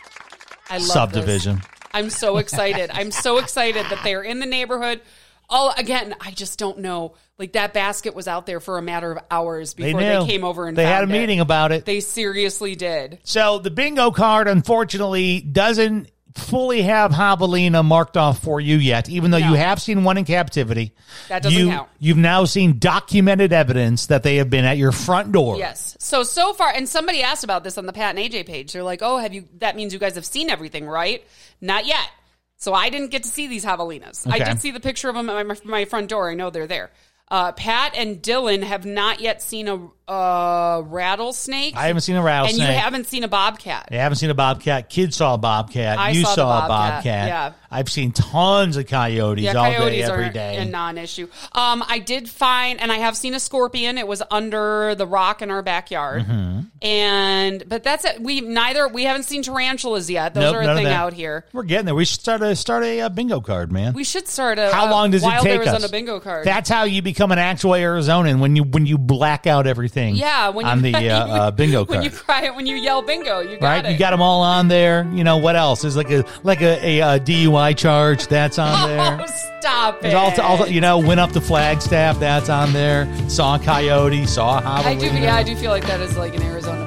I 0.70 0.78
love 0.78 0.86
subdivision. 0.86 1.56
this. 1.56 1.66
I'm 1.92 2.10
so 2.10 2.38
excited. 2.38 2.90
I'm 2.92 3.10
so 3.10 3.38
excited 3.38 3.86
that 3.90 4.00
they're 4.02 4.22
in 4.22 4.40
the 4.40 4.46
neighborhood. 4.46 5.00
Oh, 5.48 5.72
again, 5.76 6.14
I 6.20 6.30
just 6.30 6.58
don't 6.58 6.78
know. 6.78 7.14
Like 7.38 7.52
that 7.52 7.72
basket 7.74 8.14
was 8.14 8.26
out 8.26 8.46
there 8.46 8.60
for 8.60 8.78
a 8.78 8.82
matter 8.82 9.12
of 9.12 9.18
hours 9.30 9.74
before 9.74 10.00
they, 10.00 10.18
knew. 10.18 10.26
came 10.26 10.44
over 10.44 10.66
and 10.66 10.76
they 10.76 10.86
had 10.86 11.02
a 11.02 11.06
it. 11.06 11.10
meeting 11.10 11.40
about 11.40 11.72
it. 11.72 11.84
They 11.84 12.00
seriously 12.00 12.74
did. 12.76 13.18
so 13.24 13.58
the 13.58 13.70
bingo 13.70 14.10
card, 14.10 14.48
unfortunately, 14.48 15.40
doesn't 15.40 16.10
fully 16.34 16.82
have 16.82 17.12
javelina 17.12 17.84
marked 17.84 18.16
off 18.16 18.42
for 18.42 18.60
you 18.60 18.76
yet, 18.76 19.08
even 19.08 19.30
though 19.30 19.38
No. 19.38 19.50
you 19.50 19.54
have 19.54 19.80
seen 19.80 20.04
one 20.04 20.18
in 20.18 20.24
captivity. 20.24 20.92
That 21.28 21.42
doesn't 21.42 21.58
you, 21.58 21.68
count. 21.68 21.88
You've 21.98 22.16
now 22.16 22.44
seen 22.44 22.78
documented 22.78 23.52
evidence 23.52 24.06
that 24.06 24.22
they 24.22 24.36
have 24.36 24.50
been 24.50 24.64
at 24.64 24.76
your 24.76 24.92
front 24.92 25.32
door. 25.32 25.56
Yes. 25.56 25.96
So 26.00 26.22
so 26.22 26.52
far, 26.52 26.70
and 26.74 26.88
somebody 26.88 27.22
asked 27.22 27.44
about 27.44 27.64
this 27.64 27.78
on 27.78 27.86
the 27.86 27.92
Pat 27.92 28.16
and 28.16 28.18
AJ 28.24 28.46
page. 28.46 28.72
They're 28.72 28.82
like, 28.82 29.00
"Oh, 29.02 29.18
have 29.18 29.32
you? 29.32 29.44
That 29.58 29.76
means 29.76 29.92
you 29.92 29.98
guys 29.98 30.16
have 30.16 30.26
seen 30.26 30.50
everything, 30.50 30.86
right? 30.86 31.24
Not 31.60 31.86
yet. 31.86 32.08
So 32.56 32.72
I 32.72 32.88
didn't 32.90 33.10
get 33.10 33.24
to 33.24 33.28
see 33.28 33.46
these 33.46 33.64
javelinas. 33.64 34.26
I 34.30 34.38
did 34.38 34.60
see 34.60 34.70
the 34.70 34.80
picture 34.80 35.08
of 35.08 35.14
them 35.14 35.28
at 35.28 35.46
my, 35.46 35.56
my 35.64 35.84
front 35.84 36.08
door. 36.08 36.30
I 36.30 36.34
know 36.34 36.50
they're 36.50 36.66
there. 36.66 36.90
Uh, 37.30 37.52
Pat 37.52 37.94
and 37.96 38.22
Dylan 38.22 38.62
have 38.62 38.84
not 38.86 39.20
yet 39.20 39.42
seen 39.42 39.66
a 39.68 39.88
a 40.08 40.82
rattlesnake. 40.84 41.76
I 41.76 41.86
haven't 41.86 42.02
seen 42.02 42.16
a 42.16 42.22
rattlesnake. 42.22 42.60
and 42.60 42.74
you 42.74 42.78
haven't 42.80 43.06
seen 43.06 43.24
a 43.24 43.28
bobcat. 43.28 43.88
I 43.90 43.96
haven't 43.96 44.16
seen 44.16 44.30
a 44.30 44.34
bobcat. 44.34 44.88
Kids 44.90 45.16
saw 45.16 45.34
a 45.34 45.38
bobcat. 45.38 45.98
I 45.98 46.10
you 46.10 46.22
saw 46.24 46.34
saw, 46.34 46.60
the 46.60 46.66
a 46.66 46.68
bobcat, 46.68 46.94
bobcat. 47.04 47.28
yeah. 47.28 47.52
I've 47.70 47.90
seen 47.90 48.12
tons 48.12 48.76
of 48.76 48.86
coyotes 48.86 49.42
Yeah, 49.44 49.54
all 49.54 49.64
coyotes 49.64 49.96
day, 49.96 50.04
are 50.04 50.12
every 50.12 50.30
day. 50.30 50.56
a 50.58 50.64
non-issue. 50.64 51.26
Um, 51.52 51.82
I 51.88 51.98
did 51.98 52.28
find, 52.28 52.80
and 52.80 52.92
I 52.92 52.98
have 52.98 53.16
seen 53.16 53.34
a 53.34 53.40
scorpion. 53.40 53.98
It 53.98 54.06
was 54.06 54.22
under 54.30 54.94
the 54.94 55.06
rock 55.08 55.42
in 55.42 55.50
our 55.50 55.62
backyard, 55.62 56.22
Mm-hmm. 56.22 56.60
and 56.82 57.64
but 57.68 57.82
that's 57.82 58.04
it. 58.04 58.20
We 58.22 58.42
neither 58.42 58.86
we 58.86 59.04
haven't 59.04 59.24
seen 59.24 59.42
tarantulas 59.42 60.08
yet. 60.08 60.34
Those 60.34 60.52
Nope, 60.52 60.54
are 60.56 60.70
a 60.70 60.74
thing 60.76 60.86
out 60.86 61.14
here. 61.14 61.46
We're 61.52 61.64
getting 61.64 61.86
there. 61.86 61.94
We 61.96 62.04
should 62.04 62.20
start 62.20 62.42
a 62.42 62.54
start 62.54 62.84
a, 62.84 63.00
uh 63.00 63.08
bingo 63.08 63.40
card, 63.40 63.72
man. 63.72 63.92
We 63.94 64.04
should 64.04 64.28
start 64.28 64.58
a. 64.60 64.70
how 64.72 64.88
long 64.90 65.10
does 65.10 65.24
it 65.24 65.30
take 65.40 65.56
Arizona 65.56 65.76
us? 65.86 65.90
bingo 65.90 66.20
card. 66.20 66.46
That's 66.46 66.68
how 66.68 66.84
you 66.84 67.02
become 67.02 67.32
an 67.32 67.38
actual 67.38 67.72
Arizonan 67.72 68.38
when 68.38 68.54
you 68.54 68.62
when 68.62 68.86
you 68.86 68.98
black 68.98 69.46
out 69.48 69.66
everything. 69.66 69.93
Yeah, 69.96 70.48
when 70.48 70.66
you, 70.66 70.72
on 70.72 70.82
the 70.82 70.94
uh, 71.10 71.26
uh, 71.26 71.50
bingo 71.52 71.84
when 71.84 72.02
you 72.02 72.10
cry 72.10 72.42
it 72.44 72.54
when 72.54 72.66
you 72.66 72.76
yell 72.76 73.02
bingo, 73.02 73.40
you 73.40 73.56
got 73.58 73.62
Right, 73.66 73.84
it. 73.84 73.92
you 73.92 73.98
got 73.98 74.10
them 74.10 74.20
all 74.22 74.42
on 74.42 74.68
there. 74.68 75.08
You 75.12 75.24
know 75.24 75.36
what 75.36 75.56
else? 75.56 75.82
There's 75.82 75.96
like 75.96 76.10
a 76.10 76.24
like 76.42 76.60
a, 76.62 76.78
a, 76.86 77.00
uh 77.02 77.18
DUI 77.18 77.76
charge 77.76 78.26
that's 78.26 78.58
on 78.58 78.88
there. 78.88 79.18
Oh, 79.20 79.26
stop 79.60 80.04
it! 80.04 80.14
Also, 80.14 80.42
also, 80.42 80.64
you 80.66 80.80
know, 80.80 80.98
went 80.98 81.20
up 81.20 81.32
to 81.32 81.40
Flagstaff. 81.40 82.18
That's 82.20 82.48
on 82.48 82.72
there. 82.72 83.08
Saw 83.28 83.56
a 83.56 83.58
coyote. 83.58 84.26
Saw 84.26 84.58
a 84.60 84.62
I 84.64 84.94
do. 84.94 85.06
Yeah, 85.06 85.36
I 85.36 85.42
do 85.42 85.54
feel 85.56 85.70
like 85.70 85.86
that 85.86 86.00
is 86.00 86.16
like 86.16 86.34
an 86.34 86.42
Arizona 86.42 86.83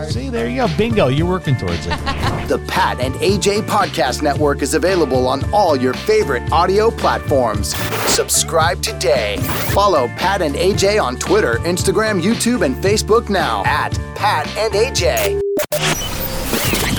card. 0.00 0.12
See, 0.12 0.30
there 0.30 0.48
you 0.48 0.56
go. 0.56 0.68
Bingo. 0.76 1.08
You're 1.08 1.28
working 1.28 1.56
towards 1.56 1.86
it. 1.86 1.98
The 2.50 2.58
Pat 2.66 2.98
and 2.98 3.14
AJ 3.14 3.62
Podcast 3.62 4.22
Network 4.22 4.60
is 4.60 4.74
available 4.74 5.28
on 5.28 5.48
all 5.54 5.76
your 5.76 5.94
favorite 5.94 6.50
audio 6.50 6.90
platforms. 6.90 7.76
Subscribe 8.12 8.82
today. 8.82 9.36
Follow 9.72 10.08
Pat 10.16 10.42
and 10.42 10.56
AJ 10.56 11.00
on 11.00 11.16
Twitter, 11.16 11.58
Instagram, 11.58 12.20
YouTube, 12.20 12.64
and 12.64 12.74
Facebook 12.74 13.30
now 13.30 13.62
at 13.66 13.96
Pat 14.16 14.48
and 14.56 14.74
AJ. 14.74 15.40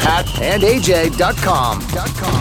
PatandAJ.com. 0.02 2.41